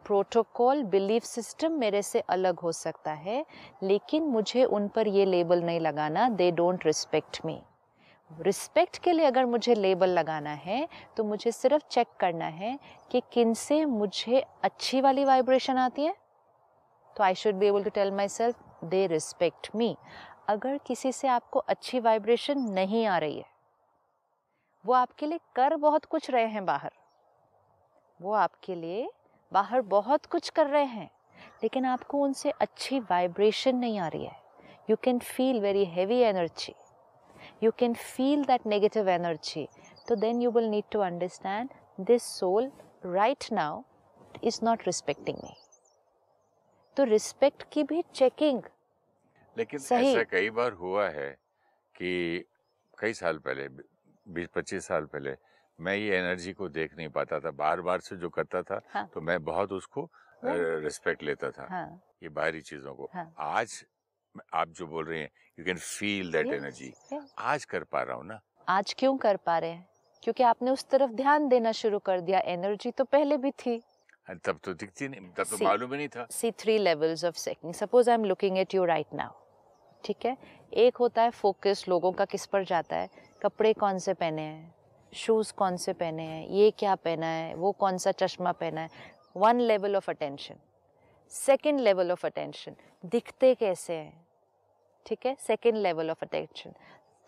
प्रोटोकॉल 0.07 0.83
बिलीफ 0.85 1.23
सिस्टम 1.23 1.73
मेरे 1.73 2.03
से 2.03 2.21
अलग 2.21 2.59
हो 2.59 2.73
सकता 2.73 3.13
है, 3.13 3.45
लेकिन 3.83 4.23
मुझे 4.23 4.65
उन 4.65 4.89
पर 4.89 5.09
ये 5.09 5.25
लेबल 5.25 5.63
नहीं 5.63 5.81
लगाना 5.81 6.29
they 6.29 6.51
don't 6.51 6.87
respect 6.87 7.41
me 7.45 7.61
respect 8.31 8.99
के 8.99 9.13
लिए 9.13 9.27
अगर 9.27 9.45
मुझे 9.47 9.75
लेबल 9.75 10.11
लगाना 10.11 10.51
है 10.51 10.87
तो 11.17 11.25
मुझे 11.25 11.53
सिर्फ़ 11.53 11.83
चेक 11.91 12.07
करना 12.21 12.47
है 12.47 12.79
कि 13.11 13.23
किन 13.33 13.55
से 13.55 13.85
मुझे 13.85 14.41
अच्छी 14.65 15.01
वाली 15.01 15.25
वाइब्रेशन 15.25 15.77
आती 15.79 16.05
है। 16.05 16.15
तो 17.17 17.25
I 17.25 17.35
should 17.35 17.55
be 17.55 17.67
able 17.67 17.85
to 17.85 17.91
tell 17.91 18.11
myself 18.29 18.85
they 18.85 19.07
respect 19.07 19.71
me 19.77 19.97
अगर 20.49 20.79
किसी 20.87 21.13
से 21.13 21.29
आपको 21.29 21.59
अच्छी 21.61 22.01
वाइब्रेशन 22.01 22.61
नहीं 22.71 23.07
आ 23.07 23.19
रही 23.19 23.39
है, 23.39 23.45
वो 24.85 24.95
आपके 24.95 25.27
लिए 25.27 25.41
कर 25.57 25.77
बहुत 25.79 26.05
कुछ 26.05 26.31
रहे 26.31 26.47
हैं 26.47 26.65
बाहर। 26.67 26.91
वो 28.21 28.33
आपके 28.35 28.75
लिए 28.75 29.09
बाहर 29.53 29.81
बहुत 29.83 30.27
कुछ 30.27 30.49
कर 30.51 30.67
रहे 30.67 30.85
हैं, 30.85 31.11
लेकिन 31.63 31.85
आपको 31.87 32.23
उनसे 32.25 32.51
अच्छी 32.53 33.01
वाइब्रेशन 33.01 33.77
नहीं 33.77 33.99
आ 33.99 34.09
रही 34.09 34.25
है। 34.25 34.37
You 34.91 34.97
can 34.97 35.19
feel 35.21 35.61
very 35.61 35.85
heavy 35.87 36.21
energy 36.23 36.75
you 37.61 37.73
can 37.73 37.95
feel 37.95 38.45
that 38.45 38.65
negative 38.67 39.09
energy 39.09 39.69
so 40.09 40.15
then 40.15 40.41
you 40.41 40.51
will 40.51 40.69
need 40.71 40.85
to 40.91 41.03
understand 41.03 41.71
this 41.99 42.23
soul 42.23 42.71
right 43.03 43.49
now 43.51 43.85
is 44.43 44.63
not 44.63 44.87
respecting 44.87 45.41
me 45.45 45.55
तो 46.97 47.05
रिस्पेक्ट 47.05 47.63
की 47.73 47.83
भी 47.85 48.03
चेकिंग 48.15 48.63
लेकिन 49.57 49.81
सही। 49.81 50.13
ऐसा 50.13 50.23
कई 50.31 50.51
बार 50.51 50.73
हुआ 50.73 51.09
है 51.09 51.29
कि 51.95 52.45
कई 52.99 53.13
साल 53.15 53.39
पहले 53.39 53.69
बीस 54.27 54.49
पच्चीस 54.55 54.87
साल 54.87 55.05
पहले 55.13 55.35
मैं 55.79 55.95
ये 55.97 56.17
एनर्जी 56.19 56.53
को 56.53 56.69
देख 56.69 56.97
नहीं 56.97 57.09
पाता 57.17 57.41
था 57.41 57.51
बार 57.51 57.81
बार 57.89 58.01
से 58.01 58.17
जो 58.17 58.29
करता 58.29 58.63
था 58.63 58.81
हाँ। 58.95 59.07
तो 59.15 59.21
मैं 59.21 59.43
बहुत 59.45 59.73
उसको 59.73 60.09
रिस्पेक्ट 60.45 61.23
लेता 61.23 61.51
था 61.51 61.67
हाँ 61.71 61.89
ये 62.23 62.29
बाहरी 62.29 62.61
चीज़ों 62.61 62.95
को 62.95 63.11
हाँ। 63.15 63.33
आज 63.39 63.85
आप 64.55 64.69
जो 64.69 64.87
बोल 64.87 65.05
रहे 65.05 65.21
हैं 65.21 65.31
you 65.59 65.65
can 65.65 65.77
feel 65.79 66.33
that 66.33 66.53
energy 66.55 66.93
आज 67.39 67.65
कर 67.65 67.85
पा 67.85 68.03
रहा 68.03 68.17
हूँ 68.17 68.27
ना? 68.27 68.41
आज 68.69 68.95
क्यों 68.99 69.17
कर 69.17 69.37
पा 69.37 69.59
रहे 69.59 69.71
हैं? 69.71 69.89
क्योंकि 70.23 70.43
आपने 70.43 70.71
उस 70.71 70.89
तरफ़ 70.91 71.11
ध्यान 71.13 71.49
देना 71.49 71.73
शुरू 71.73 71.99
कर 71.99 72.21
दिया 72.21 72.39
एनर्जी 72.47 72.91
तो 72.91 73.05
पहले 73.05 73.37
भी 73.37 73.51
थी। 73.51 73.83
हाँ, 74.29 74.37
तब 74.45 74.59
तो 74.65 74.75
दिखती 74.75 75.09
नहीं 75.09 75.21
तब 75.37 75.47
तो 75.51 75.65
मालूम 75.65 75.93
ही 75.93 75.97
नहीं 75.97 76.09
था। 76.09 76.27
See 76.31 76.51
three 76.51 76.79
levels 76.79 77.25
of 77.25 77.37
seeking 77.37 77.75
suppose 77.75 78.11
I 78.11 78.15
am 78.15 78.25
looking 78.25 78.59
at 78.59 78.75
you 78.75 78.85
right 78.85 79.15
now 79.15 79.33
ठीक 80.05 80.27
है? 80.27 80.37
एक 80.73 80.97
होता 80.97 81.23
है 81.23 81.31
फोकस 81.31 81.85
लोगों 81.89 82.13
का 82.13 82.25
किस 82.25 82.47
पर 82.47 82.65
जाता 82.65 82.97
है? 82.97 83.09
कपड़े 83.43 83.73
कौन 83.73 83.99
से 83.99 84.15
पहने 84.15 84.43
हैं? 84.43 84.75
शूज़ 85.13 85.53
कौन 85.53 85.77
से 85.77 85.93
पहने 85.93 86.23
हैं? 86.23 86.47
ये 86.49 86.71
क्या 86.71 86.95
पहना 86.95 87.27
है? 87.27 87.55
वो 87.55 87.73
कौन 87.73 87.99
सा 87.99 88.13
चश्मा 88.13 88.53
पहना 88.53 88.81
है? 88.81 88.91
One 89.37 89.61
level 89.61 89.97
of 89.97 90.11
attention 90.11 90.61
second 91.33 91.81
level 91.81 92.13
of 92.13 92.27
attention 92.27 92.77
दिखते 93.05 93.55
कैसे 93.55 93.95
हैं? 93.95 94.26
ठीक 95.07 95.27
है? 95.27 95.35
Second 95.41 95.77
level 95.77 96.11
of 96.11 96.25
attention 96.25 96.73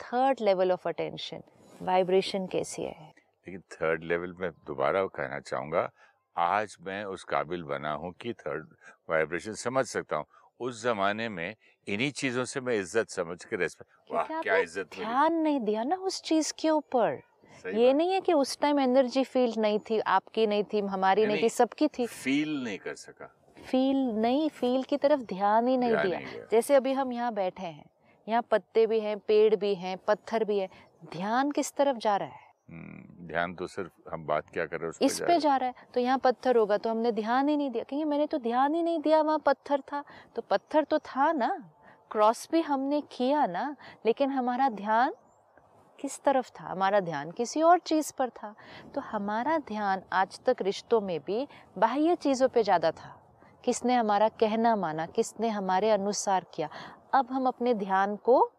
third 0.01 0.41
level 0.41 0.73
of 0.73 0.89
attention 0.89 1.43
vibration 1.83 2.47
कैसी 2.47 2.83
है? 2.83 3.13
लेकिन 3.47 3.61
थर्ड 3.73 4.05
लेवल 4.05 4.35
में 4.41 4.51
दोबारा 4.67 5.05
कहना 5.07 5.41
चाहूँगा 5.41 5.91
आज 6.37 6.77
मैं 6.87 7.05
उस 7.07 7.25
काबिल 7.25 7.63
बना 7.65 7.93
हूँ 7.93 8.13
कि 8.21 8.33
थर्ड 8.33 8.67
वाइब्रेशन 9.11 9.55
समझ 9.55 9.85
सकता 9.87 10.17
हूँ। 10.17 10.27
उस 10.61 10.83
जमाने 10.83 11.29
में 11.29 11.55
इन्हीं 11.87 12.11
चीज़ों 12.13 12.45
से 12.45 12.61
मैं 12.61 12.75
इज़्ज़त 12.75 13.11
समझ 13.11 13.45
के 13.45 13.57
रेस्पेक्ट 13.57 14.13
वाह 14.13 14.41
क्या 14.43 14.57
इज़्ज़त 14.57 14.91
ध्यान 14.95 15.35
नहीं 15.35 15.61
दिया 15.61 15.83
ना 15.85 15.97
उस 15.97 16.23
चीज़ 16.23 16.53
के 16.61 16.71
ऊपर। 16.71 17.21
ये 17.67 17.93
नहीं 17.93 18.13
है 18.13 18.21
कि 18.21 18.33
उस 18.33 18.59
टाइम 18.61 18.81
एनर्जी 18.81 19.25
फील 19.25 19.55
नहीं 19.59 19.79
थी 19.91 19.99
आपकी 20.09 20.47
नहीं 20.47 20.65
थी 20.65 20.81
हमारी 20.81 21.23
नहीं, 21.23 21.35
नहीं 21.35 21.43
थी 21.43 21.49
सबकी 21.49 21.89
थी। 21.89 22.07
फील 22.07 22.63
नहीं 22.65 22.79
कर 22.79 22.95
सका। 22.95 23.35
फील 23.69 23.97
नहीं 24.17 24.49
फील 24.51 24.83
की 24.83 24.97
तरफ़ 24.97 25.21
ध्यान 25.29 25.69
ही 25.69 25.77
नहीं 25.77 25.97
दिया। 25.97 26.21
जैसे 26.51 26.75
अभी 26.75 26.93
हम 26.93 27.13
यहाँ 27.13 27.33
बैठे 27.35 27.67
हैं 27.67 27.85
यहाँ 28.27 28.43
पत्ते 28.51 28.87
भी 28.87 29.01
हैं 29.01 29.17
पेड़ 29.19 29.55
भी 29.57 29.75
हैं 29.77 29.97
पत्थर 30.07 30.45
भी 30.45 30.59
है 30.59 30.69
ध्यान 31.13 31.51
किस 31.51 31.73
तरफ़ 31.73 31.99
जा 31.99 32.17
रहा 32.17 32.29
है? 32.29 32.47
हम्म, 32.69 33.27
ध्यान 33.29 33.55
तो 33.55 33.67
सिर्फ़ 33.67 34.11
हम 34.11 34.25
बात 34.27 34.49
क्या 34.53 34.65
कर 34.67 34.81
रहे 34.81 34.89
हैं 34.91 35.07
इस 35.07 35.21
पे 35.21 35.39
जा 35.39 35.57
रहा 35.57 35.69
है 35.69 35.87
तो 35.95 36.01
यहाँ 36.01 36.19
पत्थर 36.19 36.57
होगा 36.57 36.77
तो 36.77 36.91
हमने 36.91 37.13
ध्यान 37.13 37.49
ही 37.49 37.57
नहीं 37.57 37.71
दिया। 37.71 37.85
क्योंकि 37.85 38.05
मैंने 38.05 38.27
तो 38.27 38.39
ध्यान 38.39 38.75
ही 38.75 38.83
नहीं 38.83 38.99
दिया 39.01 39.21
वहाँ 39.23 39.39
पत्थर 39.47 39.81
था। 39.93 40.03
तो 40.37 40.43
पत्थर 40.51 40.85
तो 40.85 40.99
था 41.01 41.31
ना 41.33 41.51
क्रॉस 42.11 42.49
भी 42.53 42.61
हमने 42.63 43.01
किया 43.13 43.47
ना 43.47 43.75
लेकिन 44.07 44.31
हमारा 44.31 44.69
ध्यान 44.71 45.15
किस 45.99 46.21
तरफ़ 46.25 46.51
था? 46.51 46.65
हमारा 46.65 47.01
ध्यान 47.01 47.31
किसी 47.31 47.63
और 47.63 47.79
चीज़ 47.81 48.13
पर 48.19 48.29
था। 48.33 48.55
तो 48.95 49.01
हमारा 49.03 49.57
ध्यान 49.69 50.03
आज 50.13 50.41
तक 50.47 50.63
रिश्तों 50.63 51.01
में 51.01 51.19
भी 51.21 51.47
बाह्य 51.79 52.15
चीज़ों 52.17 52.49
पे 52.49 52.63
ज़्यादा 52.63 52.91
था। 52.93 53.15
किसने 53.69 53.95
हमारा 53.95 54.29
कहना 54.29 54.77
माना 54.77 55.07
किसने 55.07 55.49
हमारे 55.49 55.91
अनुसार 55.91 56.47
किया। 56.55 56.69
अब 57.15 57.27
हम 57.31 57.47
अपने 57.47 57.75
ध्यान 57.75 58.17
को 58.17 58.53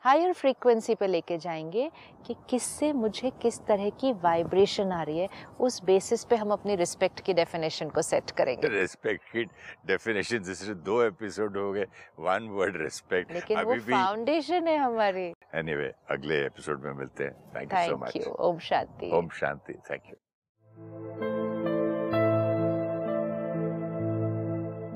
हायर 0.00 0.32
फ्रीक्वेंसी 0.32 0.94
पे 0.94 1.06
लेके 1.06 1.38
जाएँगे 1.38 1.90
कि 2.26 2.36
किससे 2.50 2.92
मुझे 2.92 3.30
किस 3.30 3.60
तरह 3.66 3.90
की 3.90 4.12
वाइब्रेशन 4.12 4.92
आ 4.92 5.02
रही 5.02 5.18
है 5.18 5.28
उस 5.60 5.84
बेसिस 5.84 6.24
पे 6.24 6.36
हम 6.36 6.50
अपनी 6.50 6.76
रिस्पेक्ट 6.76 7.20
की 7.20 7.34
डेफिनेशन 7.34 7.88
को 7.88 8.02
सेट 8.02 8.30
करेंगे। 8.30 8.68
रेस्पेक्ट 8.68 9.24
की 9.24 9.44
डेफिनेशन 9.86 10.38
जिससे 10.38 10.74
दो 10.74 11.02
एपिसोड 11.02 11.56
हो 11.56 11.72
गए 11.72 11.84
वन 12.18 12.48
वर्ड 12.48 12.76
रेस्पेक्ट 12.76 13.32
लेकिन 13.32 13.60
वो 13.60 13.70
अभी 13.70 13.80
भी 13.80 13.92
फाउंडेशन 13.92 14.68
है 14.68 14.76
हमारी। 14.76 15.34
एनीवे 15.54 15.88
anyway, 15.88 16.10
अगले 16.10 16.46
एपिसोड 16.46 16.84
में 16.84 16.92
मिलते 16.92 17.24
हैं। 17.24 17.52
Thank 17.56 17.72
you 17.72 17.96
so 17.96 17.96
much 17.96 18.28
Om 18.28 18.58
Shanti. 18.58 19.10
Om 19.10 19.28
Shanti. 19.28 19.72
Thank 19.72 20.02
you 20.08 20.29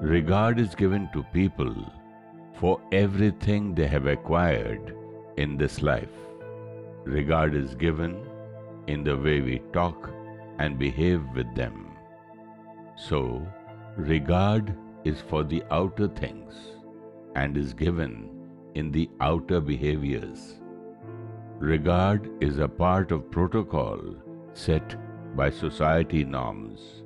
Regard 0.04 0.58
is 0.60 0.74
given 0.74 1.08
to 1.14 1.22
people 1.32 1.74
for 2.52 2.78
everything 2.92 3.74
they 3.74 3.86
have 3.86 4.06
acquired 4.06 4.94
in 5.38 5.56
this 5.56 5.80
life. 5.80 6.16
Regard 7.04 7.54
is 7.54 7.74
given 7.74 8.22
in 8.86 9.02
the 9.02 9.16
way 9.16 9.40
we 9.40 9.60
talk 9.72 10.10
and 10.58 10.78
behave 10.78 11.22
with 11.34 11.54
them. 11.54 11.96
So, 12.96 13.48
regard 13.96 14.76
is 15.04 15.22
for 15.22 15.42
the 15.42 15.62
outer 15.70 16.08
things 16.08 16.52
and 17.34 17.56
is 17.56 17.72
given 17.72 18.28
in 18.74 18.92
the 18.92 19.08
outer 19.22 19.58
behaviors. 19.58 20.60
Regard 21.58 22.30
is 22.42 22.58
a 22.58 22.68
part 22.68 23.10
of 23.10 23.30
protocol 23.30 24.02
set 24.52 24.96
by 25.34 25.48
society 25.48 26.24
norms 26.24 27.04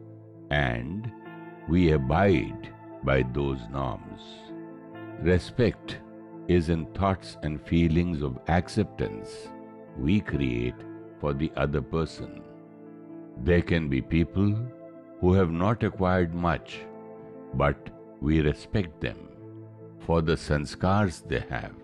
and 0.50 1.12
we 1.68 1.92
abide 1.92 2.74
by 3.04 3.22
those 3.32 3.61
norms. 3.70 4.22
Respect 5.20 5.98
is 6.48 6.68
in 6.68 6.87
thoughts 6.94 7.37
and 7.42 7.61
feelings 7.66 8.22
of 8.22 8.38
acceptance 8.48 9.48
we 9.96 10.20
create 10.20 10.74
for 11.20 11.32
the 11.34 11.50
other 11.56 11.82
person. 11.82 12.42
There 13.44 13.62
can 13.62 13.88
be 13.88 14.00
people 14.00 14.56
who 15.20 15.32
have 15.32 15.50
not 15.50 15.82
acquired 15.82 16.34
much, 16.34 16.80
but 17.54 17.90
we 18.20 18.40
respect 18.40 19.00
them 19.00 19.28
for 20.00 20.22
the 20.22 20.37
sanskars 20.37 21.26
they 21.28 21.44
have. 21.50 21.74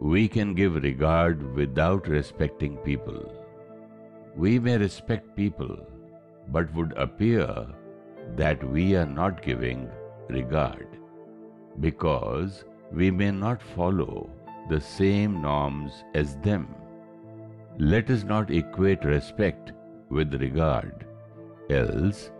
We 0.00 0.28
can 0.28 0.54
give 0.54 0.74
regard 0.74 1.54
without 1.54 2.08
respecting 2.08 2.76
people. 2.78 3.32
We 4.34 4.58
may 4.58 4.76
respect 4.76 5.36
people, 5.36 5.78
but 6.48 6.72
would 6.74 6.92
appear 6.96 7.66
that 8.34 8.62
we 8.68 8.96
are 8.96 9.06
not 9.06 9.42
giving 9.42 9.88
regard 10.28 10.88
because 11.80 12.64
we 12.92 13.10
may 13.10 13.30
not 13.30 13.62
follow 13.62 14.30
the 14.68 14.80
same 14.80 15.40
norms 15.40 16.04
as 16.14 16.36
them. 16.38 16.74
Let 17.78 18.10
us 18.10 18.24
not 18.24 18.50
equate 18.50 19.04
respect 19.04 19.72
with 20.08 20.34
regard, 20.34 21.06
else 21.70 22.30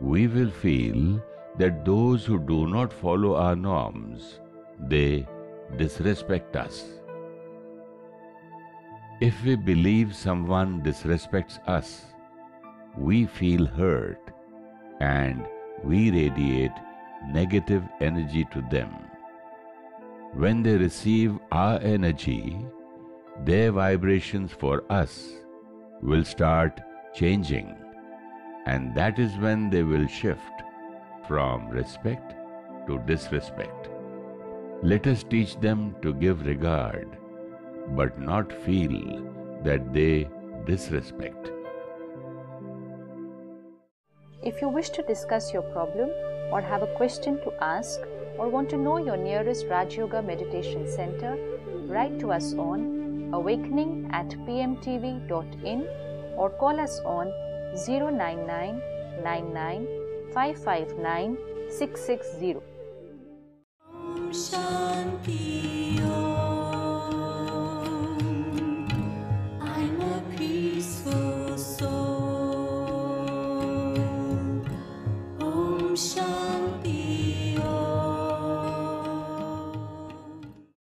we 0.00 0.26
will 0.26 0.50
feel 0.50 1.22
that 1.58 1.84
those 1.84 2.24
who 2.24 2.38
do 2.38 2.66
not 2.66 2.92
follow 2.92 3.34
our 3.34 3.56
norms, 3.56 4.40
they 4.78 5.26
disrespect 5.76 6.54
us. 6.54 6.84
If 9.20 9.42
we 9.44 9.56
believe 9.56 10.14
someone 10.14 10.82
disrespects 10.82 11.58
us, 11.66 12.04
we 12.98 13.24
feel 13.24 13.64
hurt 13.64 14.20
and 15.00 15.46
we 15.84 16.10
radiate 16.10 16.72
negative 17.28 17.82
energy 18.00 18.46
to 18.52 18.62
them. 18.70 18.90
When 20.34 20.62
they 20.62 20.76
receive 20.76 21.38
our 21.52 21.78
energy, 21.80 22.58
their 23.44 23.72
vibrations 23.72 24.52
for 24.52 24.84
us 24.90 25.30
will 26.02 26.24
start 26.24 26.80
changing, 27.14 27.74
and 28.66 28.94
that 28.94 29.18
is 29.18 29.36
when 29.38 29.70
they 29.70 29.82
will 29.82 30.06
shift 30.06 30.62
from 31.26 31.68
respect 31.68 32.34
to 32.86 32.98
disrespect. 33.06 33.88
Let 34.82 35.06
us 35.06 35.22
teach 35.22 35.58
them 35.60 35.94
to 36.02 36.12
give 36.12 36.46
regard, 36.46 37.18
but 37.96 38.20
not 38.20 38.52
feel 38.52 39.22
that 39.64 39.92
they 39.92 40.28
disrespect. 40.66 41.50
If 44.46 44.60
you 44.62 44.68
wish 44.68 44.90
to 44.90 45.02
discuss 45.02 45.52
your 45.52 45.62
problem 45.62 46.08
or 46.52 46.60
have 46.60 46.82
a 46.84 46.94
question 46.98 47.40
to 47.42 47.52
ask 47.60 47.98
or 48.38 48.48
want 48.48 48.70
to 48.70 48.76
know 48.76 48.98
your 48.98 49.16
nearest 49.16 49.66
Raj 49.66 49.96
Yoga 49.96 50.22
Meditation 50.22 50.86
Center, 50.88 51.36
write 51.88 52.20
to 52.20 52.30
us 52.30 52.54
on 52.54 53.30
awakening 53.32 54.08
at 54.12 54.28
pmtv.in 54.46 55.80
or 56.36 56.50
call 56.50 56.78
us 56.78 57.00
on 57.00 57.32
099 57.88 58.80
99 59.24 59.88
559 60.32 61.36
660. 61.68 62.56
Shanti 64.30 66.05